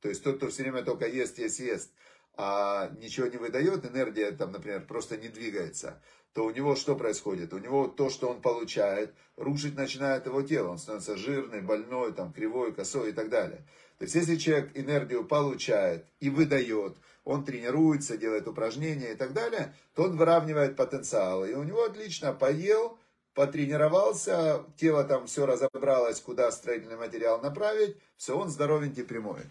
То 0.00 0.08
есть 0.08 0.22
тот, 0.22 0.38
кто 0.38 0.48
все 0.48 0.62
время 0.62 0.82
только 0.82 1.06
ест, 1.06 1.38
ест, 1.38 1.60
ест, 1.60 1.92
а 2.34 2.90
ничего 2.98 3.26
не 3.26 3.36
выдает, 3.36 3.84
энергия 3.84 4.30
там, 4.30 4.52
например, 4.52 4.86
просто 4.86 5.16
не 5.16 5.28
двигается, 5.28 6.02
то 6.32 6.44
у 6.44 6.50
него 6.50 6.76
что 6.76 6.96
происходит? 6.96 7.54
У 7.54 7.58
него 7.58 7.88
то, 7.88 8.10
что 8.10 8.28
он 8.28 8.42
получает, 8.42 9.14
рушить 9.36 9.74
начинает 9.74 10.26
его 10.26 10.42
тело. 10.42 10.68
Он 10.68 10.78
становится 10.78 11.16
жирный, 11.16 11.62
больной, 11.62 12.12
там, 12.12 12.32
кривой, 12.32 12.74
косой 12.74 13.08
и 13.08 13.12
так 13.12 13.30
далее. 13.30 13.66
То 13.98 14.04
есть, 14.04 14.14
если 14.14 14.36
человек 14.36 14.70
энергию 14.74 15.24
получает 15.24 16.06
и 16.20 16.28
выдает, 16.28 16.96
он 17.24 17.44
тренируется, 17.44 18.16
делает 18.16 18.46
упражнения 18.46 19.12
и 19.12 19.16
так 19.16 19.32
далее, 19.32 19.74
то 19.94 20.04
он 20.04 20.16
выравнивает 20.16 20.76
потенциал. 20.76 21.44
И 21.44 21.54
у 21.54 21.64
него 21.64 21.82
отлично 21.82 22.32
поел, 22.32 22.98
потренировался, 23.34 24.64
тело 24.76 25.04
там 25.04 25.26
все 25.26 25.46
разобралось, 25.46 26.20
куда 26.20 26.50
строительный 26.52 26.96
материал 26.96 27.40
направить, 27.40 27.96
все, 28.16 28.36
он 28.36 28.48
здоровенький 28.48 29.04
прямой. 29.04 29.42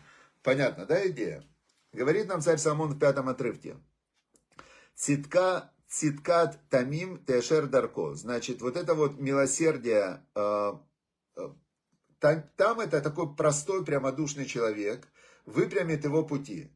Понятно, 0.41 0.85
да, 0.85 1.07
идея? 1.07 1.43
Говорит 1.91 2.27
нам 2.27 2.41
царь 2.41 2.57
Самон 2.57 2.93
в 2.93 2.99
пятом 2.99 3.29
отрывке. 3.29 3.77
Цитка, 4.95 5.71
циткат 5.87 6.59
тамим 6.69 7.23
тешер 7.25 7.67
дарко. 7.67 8.13
Значит, 8.15 8.61
вот 8.61 8.77
это 8.77 8.93
вот 8.93 9.19
милосердие 9.19 10.21
э, 10.35 10.73
э, 11.37 11.49
там, 12.25 12.43
там 12.55 12.79
это 12.79 13.01
такой 13.01 13.35
простой, 13.35 13.85
прямодушный 13.85 14.45
человек, 14.45 15.07
выпрямит 15.45 16.05
его 16.05 16.23
пути. 16.23 16.71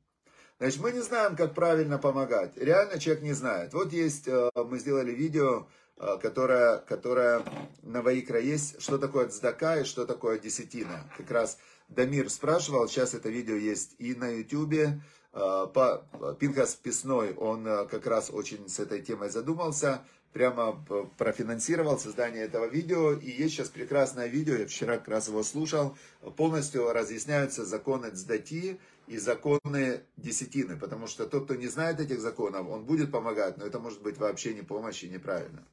Значит, 0.60 0.80
мы 0.80 0.92
не 0.92 1.02
знаем, 1.02 1.36
как 1.36 1.56
правильно 1.56 1.98
помогать. 1.98 2.56
Реально 2.56 3.00
человек 3.00 3.24
не 3.24 3.34
знает. 3.34 3.74
Вот 3.74 3.92
есть, 3.92 4.28
э, 4.28 4.52
мы 4.54 4.78
сделали 4.78 5.12
видео, 5.12 5.68
э, 5.98 6.18
которое, 6.22 6.78
которое 6.80 7.42
на 7.82 8.04
Ваикра 8.04 8.40
есть, 8.40 8.80
что 8.80 9.00
такое 9.00 9.28
цдака 9.30 9.80
и 9.80 9.86
что 9.86 10.06
такое 10.06 10.38
десятина. 10.38 11.10
Как 11.18 11.32
раз 11.32 11.58
Дамир 11.88 12.30
спрашивал, 12.30 12.88
сейчас 12.88 13.16
это 13.16 13.30
видео 13.30 13.56
есть 13.56 13.96
и 13.98 14.14
на 14.14 14.30
ютюбе. 14.30 15.02
Э, 15.34 15.66
Пинхас 16.40 16.76
Песной, 16.76 17.34
он 17.34 17.64
как 17.88 18.06
раз 18.06 18.30
очень 18.30 18.70
с 18.70 18.80
этой 18.80 19.02
темой 19.02 19.32
задумался 19.32 20.04
прямо 20.34 20.84
профинансировал 21.18 21.98
создание 21.98 22.44
этого 22.44 22.66
видео. 22.66 23.14
И 23.14 23.30
есть 23.30 23.56
сейчас 23.56 23.70
прекрасное 23.70 24.28
видео, 24.28 24.56
я 24.56 24.68
вчера 24.68 24.98
как 24.98 25.08
раз 25.08 25.28
его 25.28 25.44
слушал, 25.44 25.98
полностью 26.38 26.92
разъясняются 26.92 27.66
законы 27.66 28.12
цдати 28.12 28.80
и 29.08 29.18
законы 29.18 30.02
десятины. 30.18 30.78
Потому 30.78 31.08
что 31.08 31.26
тот, 31.26 31.46
кто 31.46 31.56
не 31.56 31.68
знает 31.68 32.00
этих 32.00 32.22
законов, 32.22 32.68
он 32.70 32.86
будет 32.86 33.12
помогать, 33.12 33.58
но 33.58 33.66
это 33.66 33.80
может 33.80 34.02
быть 34.02 34.18
вообще 34.18 34.54
не 34.54 34.62
помощь 34.62 35.04
и 35.04 35.10
неправильно. 35.10 35.66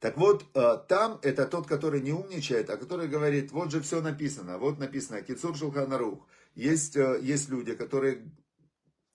Так 0.00 0.18
вот, 0.18 0.44
э, 0.54 0.78
там 0.86 1.18
это 1.22 1.46
тот, 1.46 1.66
который 1.66 2.02
не 2.02 2.12
умничает, 2.12 2.68
а 2.68 2.76
который 2.76 3.08
говорит, 3.08 3.52
вот 3.52 3.70
же 3.70 3.80
все 3.80 4.02
написано, 4.02 4.58
вот 4.58 4.78
написано, 4.78 5.22
Кицур 5.22 5.56
Шулханарух. 5.56 6.18
Есть, 6.54 6.96
э, 6.96 7.18
есть 7.22 7.48
люди, 7.48 7.74
которые 7.74 8.22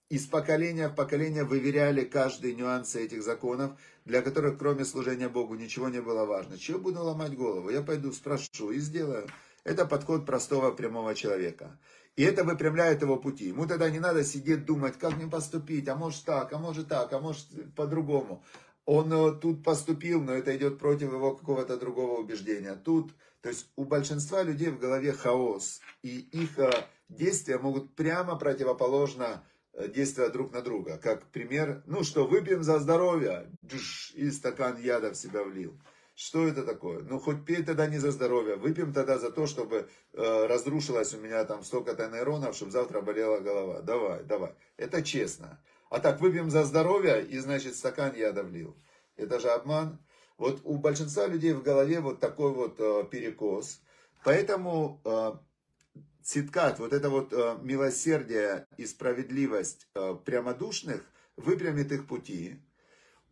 из 0.09 0.25
поколения 0.25 0.89
в 0.89 0.95
поколение 0.95 1.43
выверяли 1.43 2.03
каждый 2.03 2.55
нюанс 2.55 2.95
этих 2.95 3.21
законов, 3.23 3.71
для 4.05 4.21
которых 4.21 4.57
кроме 4.57 4.83
служения 4.83 5.29
Богу 5.29 5.55
ничего 5.55 5.87
не 5.87 6.01
было 6.01 6.25
важно. 6.25 6.57
Чего 6.57 6.79
буду 6.79 7.03
ломать 7.03 7.37
голову? 7.37 7.69
Я 7.69 7.81
пойду 7.83 8.11
спрошу 8.11 8.71
и 8.71 8.79
сделаю. 8.79 9.27
Это 9.63 9.85
подход 9.85 10.25
простого 10.25 10.71
прямого 10.71 11.13
человека. 11.13 11.79
И 12.15 12.23
это 12.23 12.43
выпрямляет 12.43 13.03
его 13.03 13.17
пути. 13.17 13.45
Ему 13.45 13.67
тогда 13.67 13.89
не 13.89 13.99
надо 13.99 14.23
сидеть 14.23 14.65
думать, 14.65 14.97
как 14.97 15.15
мне 15.15 15.27
поступить, 15.27 15.87
а 15.87 15.95
может 15.95 16.25
так, 16.25 16.51
а 16.51 16.57
может 16.57 16.87
так, 16.87 17.13
а 17.13 17.19
может 17.19 17.45
по-другому. 17.75 18.43
Он 18.85 19.13
э, 19.13 19.39
тут 19.39 19.63
поступил, 19.63 20.23
но 20.23 20.33
это 20.33 20.55
идет 20.57 20.79
против 20.79 21.13
его 21.13 21.35
какого-то 21.35 21.77
другого 21.77 22.19
убеждения. 22.19 22.73
Тут, 22.73 23.13
то 23.41 23.49
есть 23.49 23.67
у 23.75 23.85
большинства 23.85 24.41
людей 24.41 24.69
в 24.69 24.79
голове 24.79 25.13
хаос, 25.13 25.79
и 26.01 26.17
их 26.19 26.57
э, 26.57 26.71
действия 27.09 27.59
могут 27.59 27.95
прямо 27.95 28.35
противоположно 28.35 29.43
действия 29.93 30.29
друг 30.29 30.51
на 30.51 30.61
друга. 30.61 30.97
Как 30.97 31.25
пример, 31.27 31.83
ну 31.85 32.03
что, 32.03 32.27
выпьем 32.27 32.63
за 32.63 32.79
здоровье, 32.79 33.49
и 34.15 34.31
стакан 34.31 34.77
яда 34.77 35.11
в 35.11 35.15
себя 35.15 35.43
влил. 35.43 35.79
Что 36.15 36.45
это 36.45 36.63
такое? 36.63 36.99
Ну, 36.99 37.17
хоть 37.17 37.45
пей 37.45 37.63
тогда 37.63 37.87
не 37.87 37.97
за 37.97 38.11
здоровье, 38.11 38.57
выпьем 38.57 38.91
тогда 38.91 39.17
за 39.17 39.31
то, 39.31 39.47
чтобы 39.47 39.87
э, 40.11 40.47
разрушилось 40.47 41.13
у 41.13 41.17
меня 41.17 41.45
там 41.45 41.63
столько-то 41.63 42.09
нейронов, 42.09 42.55
чтобы 42.55 42.73
завтра 42.73 42.99
болела 42.99 43.39
голова. 43.39 43.81
Давай, 43.81 44.23
давай. 44.25 44.53
Это 44.75 45.01
честно. 45.01 45.63
А 45.89 46.01
так, 46.01 46.19
выпьем 46.19 46.49
за 46.49 46.65
здоровье, 46.65 47.25
и, 47.25 47.37
значит, 47.39 47.75
стакан 47.75 48.13
яда 48.15 48.43
влил. 48.43 48.75
Это 49.15 49.39
же 49.39 49.49
обман. 49.49 49.97
Вот 50.37 50.59
у 50.65 50.77
большинства 50.77 51.25
людей 51.25 51.53
в 51.53 51.63
голове 51.63 52.01
вот 52.01 52.19
такой 52.19 52.51
вот 52.51 52.75
э, 52.79 53.05
перекос. 53.09 53.81
Поэтому 54.25 54.99
э, 55.05 55.31
циткат, 56.23 56.79
вот 56.79 56.93
это 56.93 57.09
вот 57.09 57.33
э, 57.33 57.57
милосердие 57.61 58.65
и 58.77 58.85
справедливость 58.85 59.87
э, 59.95 60.15
прямодушных, 60.25 61.01
выпрямит 61.35 61.91
их 61.91 62.07
пути. 62.07 62.61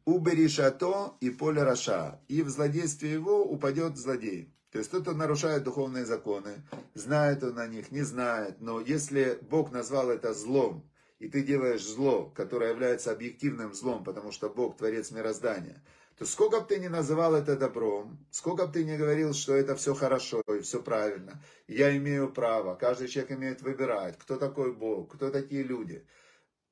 Уберишато 0.05 1.13
и 1.19 1.29
поле 1.29 1.63
раша. 1.63 2.21
И 2.27 2.41
в 2.41 2.49
злодействе 2.49 3.11
его 3.11 3.43
упадет 3.43 3.97
злодей. 3.97 4.53
То 4.71 4.79
есть 4.79 4.91
тот, 4.91 5.03
кто 5.03 5.13
нарушает 5.13 5.63
духовные 5.63 6.05
законы, 6.05 6.63
знает 6.93 7.43
он 7.43 7.59
о 7.59 7.67
них, 7.67 7.91
не 7.91 8.01
знает. 8.03 8.61
Но 8.61 8.79
если 8.79 9.39
Бог 9.41 9.71
назвал 9.71 10.09
это 10.09 10.33
злом, 10.33 10.89
и 11.19 11.27
ты 11.27 11.41
делаешь 11.41 11.83
зло, 11.83 12.31
которое 12.35 12.71
является 12.71 13.11
объективным 13.11 13.73
злом, 13.73 14.03
потому 14.03 14.31
что 14.31 14.49
Бог 14.49 14.77
творец 14.77 15.11
мироздания, 15.11 15.83
то 16.17 16.25
сколько 16.25 16.61
бы 16.61 16.67
ты 16.67 16.79
ни 16.79 16.87
называл 16.87 17.35
это 17.35 17.55
добром, 17.55 18.17
сколько 18.31 18.65
бы 18.65 18.73
ты 18.73 18.83
ни 18.83 18.97
говорил, 18.97 19.33
что 19.33 19.55
это 19.55 19.75
все 19.75 19.93
хорошо 19.93 20.41
и 20.47 20.61
все 20.61 20.81
правильно, 20.81 21.41
я 21.67 21.95
имею 21.95 22.31
право, 22.31 22.75
каждый 22.75 23.07
человек 23.07 23.33
имеет 23.33 23.61
выбирать, 23.61 24.17
кто 24.17 24.37
такой 24.37 24.73
Бог, 24.73 25.13
кто 25.13 25.29
такие 25.29 25.61
люди. 25.63 26.05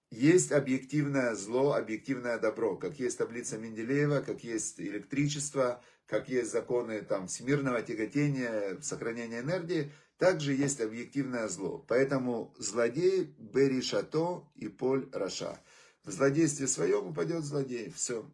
Есть 0.10 0.52
объективное 0.52 1.36
зло, 1.36 1.74
объективное 1.74 2.40
добро, 2.40 2.76
как 2.76 3.00
есть 3.00 3.18
таблица 3.18 3.58
Менделеева, 3.58 4.22
как 4.22 4.44
есть 4.44 4.80
электричество, 4.80 5.82
как 6.08 6.30
есть 6.30 6.52
законы 6.52 7.02
там, 7.02 7.28
всемирного 7.28 7.82
тяготения, 7.82 8.80
сохранения 8.82 9.40
энергии, 9.40 9.92
также 10.18 10.54
есть 10.54 10.80
объективное 10.82 11.48
зло. 11.50 11.84
Поэтому 11.88 12.54
злодей 12.58 13.36
Бери 13.38 13.82
Шато 13.82 14.48
и 14.56 14.70
Поль 14.70 15.10
Раша. 15.12 15.60
В 16.04 16.12
злодействе 16.12 16.68
своем 16.68 17.08
упадет 17.08 17.44
злодей. 17.44 17.92
Все. 17.92 18.26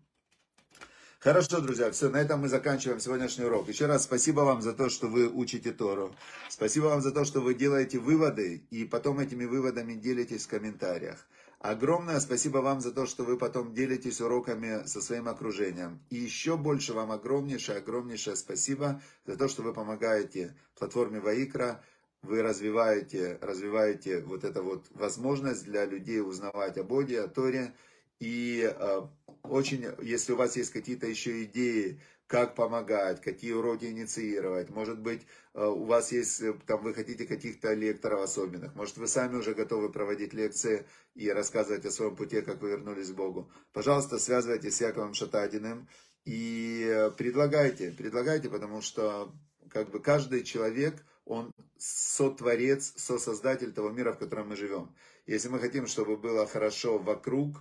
Хорошо, 1.23 1.61
друзья, 1.61 1.91
все, 1.91 2.09
на 2.09 2.17
этом 2.17 2.41
мы 2.41 2.47
заканчиваем 2.47 2.99
сегодняшний 2.99 3.45
урок. 3.45 3.69
Еще 3.69 3.85
раз 3.85 4.05
спасибо 4.05 4.39
вам 4.41 4.63
за 4.63 4.73
то, 4.73 4.89
что 4.89 5.05
вы 5.05 5.29
учите 5.29 5.71
Тору. 5.71 6.15
Спасибо 6.49 6.85
вам 6.85 7.03
за 7.03 7.11
то, 7.11 7.25
что 7.25 7.41
вы 7.41 7.53
делаете 7.53 7.99
выводы 7.99 8.63
и 8.71 8.85
потом 8.85 9.19
этими 9.19 9.45
выводами 9.45 9.93
делитесь 9.93 10.47
в 10.47 10.49
комментариях. 10.49 11.27
Огромное 11.59 12.19
спасибо 12.21 12.57
вам 12.57 12.81
за 12.81 12.91
то, 12.91 13.05
что 13.05 13.23
вы 13.23 13.37
потом 13.37 13.71
делитесь 13.71 14.19
уроками 14.19 14.87
со 14.87 14.99
своим 14.99 15.27
окружением. 15.27 16.01
И 16.09 16.15
еще 16.15 16.57
больше 16.57 16.93
вам 16.93 17.11
огромнейшее, 17.11 17.77
огромнейшее 17.77 18.35
спасибо 18.35 18.99
за 19.27 19.37
то, 19.37 19.47
что 19.47 19.61
вы 19.61 19.75
помогаете 19.75 20.55
платформе 20.75 21.19
Ваикра, 21.19 21.83
вы 22.23 22.41
развиваете, 22.41 23.37
развиваете 23.41 24.21
вот 24.21 24.43
эту 24.43 24.63
вот 24.63 24.87
возможность 24.95 25.65
для 25.65 25.85
людей 25.85 26.19
узнавать 26.19 26.79
о 26.79 26.83
Боге, 26.83 27.21
о 27.21 27.27
Торе. 27.27 27.75
И 28.21 28.71
э, 28.71 29.01
очень, 29.41 29.83
если 30.03 30.33
у 30.33 30.35
вас 30.35 30.55
есть 30.55 30.71
какие-то 30.71 31.07
еще 31.07 31.43
идеи, 31.45 31.99
как 32.27 32.53
помогать, 32.53 33.19
какие 33.19 33.51
уроки 33.51 33.85
инициировать. 33.85 34.69
Может 34.69 34.99
быть, 34.99 35.23
э, 35.55 35.65
у 35.65 35.85
вас 35.85 36.11
есть, 36.11 36.39
э, 36.41 36.53
там, 36.67 36.83
вы 36.83 36.93
хотите 36.93 37.25
каких-то 37.25 37.73
лекторов 37.73 38.21
особенных. 38.21 38.75
Может, 38.75 38.97
вы 38.97 39.07
сами 39.07 39.37
уже 39.37 39.55
готовы 39.55 39.91
проводить 39.91 40.33
лекции 40.33 40.85
и 41.15 41.31
рассказывать 41.31 41.83
о 41.85 41.91
своем 41.91 42.15
пути, 42.15 42.41
как 42.41 42.61
вы 42.61 42.69
вернулись 42.69 43.09
к 43.09 43.15
Богу. 43.15 43.51
Пожалуйста, 43.73 44.19
связывайтесь 44.19 44.75
с 44.75 44.81
Яковом 44.81 45.15
Шатадиным 45.15 45.89
и 46.23 47.09
предлагайте, 47.17 47.89
предлагайте, 47.89 48.49
потому 48.49 48.83
что 48.83 49.33
как 49.71 49.89
бы 49.89 49.99
каждый 49.99 50.43
человек, 50.43 51.03
он 51.25 51.51
сотворец, 51.79 52.93
сосоздатель 52.97 53.73
того 53.73 53.89
мира, 53.89 54.13
в 54.13 54.19
котором 54.19 54.49
мы 54.49 54.55
живем. 54.55 54.95
Если 55.25 55.49
мы 55.49 55.57
хотим, 55.59 55.87
чтобы 55.87 56.17
было 56.17 56.45
хорошо 56.45 56.99
вокруг, 56.99 57.57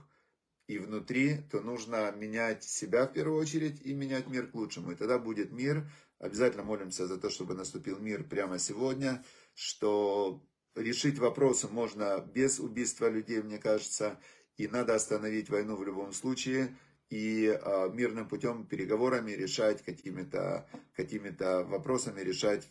и 0.70 0.78
внутри, 0.78 1.38
то 1.50 1.60
нужно 1.60 2.12
менять 2.12 2.62
себя 2.62 3.06
в 3.06 3.12
первую 3.12 3.40
очередь 3.40 3.80
и 3.84 3.92
менять 3.92 4.28
мир 4.28 4.46
к 4.46 4.54
лучшему. 4.54 4.92
И 4.92 4.94
тогда 4.94 5.18
будет 5.18 5.50
мир. 5.50 5.90
Обязательно 6.20 6.62
молимся 6.62 7.08
за 7.08 7.18
то, 7.18 7.28
чтобы 7.28 7.54
наступил 7.54 7.98
мир 7.98 8.22
прямо 8.22 8.60
сегодня, 8.60 9.24
что 9.54 10.40
решить 10.76 11.18
вопросы 11.18 11.66
можно 11.66 12.24
без 12.34 12.60
убийства 12.60 13.08
людей, 13.08 13.42
мне 13.42 13.58
кажется, 13.58 14.20
и 14.56 14.68
надо 14.68 14.94
остановить 14.94 15.50
войну 15.50 15.74
в 15.74 15.84
любом 15.84 16.12
случае 16.12 16.76
и 17.08 17.46
э, 17.46 17.90
мирным 17.92 18.28
путем, 18.28 18.64
переговорами 18.64 19.32
решать 19.32 19.82
какими-то 19.82 20.68
какими 20.94 21.34
вопросами, 21.64 22.20
решать, 22.20 22.68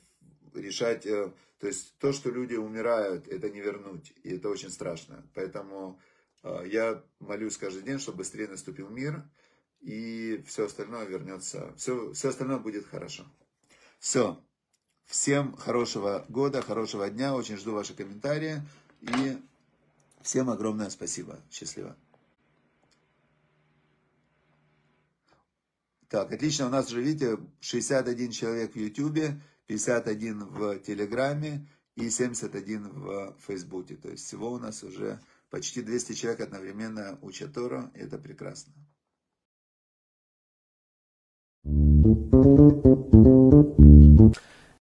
решать 0.54 1.06
э, 1.06 1.34
то 1.60 1.68
есть 1.68 1.98
то, 2.00 2.14
что 2.14 2.30
люди 2.30 2.56
умирают, 2.56 3.28
это 3.28 3.50
не 3.50 3.60
вернуть, 3.60 4.14
и 4.24 4.36
это 4.38 4.48
очень 4.48 4.70
страшно. 4.70 5.30
Поэтому 5.34 6.00
я 6.44 7.04
молюсь 7.20 7.58
каждый 7.58 7.84
день, 7.84 8.00
чтобы 8.00 8.20
быстрее 8.20 8.48
наступил 8.48 8.90
мир, 8.90 9.24
и 9.82 10.44
все 10.48 10.66
остальное 10.66 11.06
вернется, 11.06 11.74
все, 11.78 12.14
все 12.14 12.30
остальное 12.30 12.60
будет 12.60 12.86
хорошо. 12.88 13.26
Все. 14.00 14.42
Всем 15.06 15.56
хорошего 15.56 16.26
года, 16.30 16.62
хорошего 16.62 17.10
дня, 17.10 17.34
очень 17.34 17.58
жду 17.58 17.74
ваши 17.74 17.96
комментарии, 17.96 18.62
и 19.02 19.42
всем 20.22 20.50
огромное 20.50 20.90
спасибо. 20.92 21.40
Счастливо. 21.50 21.98
Так, 26.10 26.32
отлично, 26.32 26.68
у 26.68 26.70
нас 26.70 26.92
уже, 26.92 27.02
видите, 27.02 27.38
61 27.60 28.32
человек 28.32 28.74
в 28.74 28.76
Ютубе, 28.76 29.42
51 29.68 30.46
в 30.46 30.80
Телеграме 30.80 31.68
и 31.96 32.10
71 32.10 32.90
в 32.90 33.36
Фейсбуке. 33.48 33.96
То 33.96 34.10
есть 34.10 34.26
всего 34.26 34.52
у 34.52 34.58
нас 34.58 34.84
уже 34.84 35.20
Почти 35.50 35.82
200 35.82 36.14
человек 36.14 36.42
одновременно 36.42 37.18
учат 37.22 37.54
Тору, 37.54 37.92
и 37.96 38.00
это 38.00 38.20
прекрасно. 38.20 38.74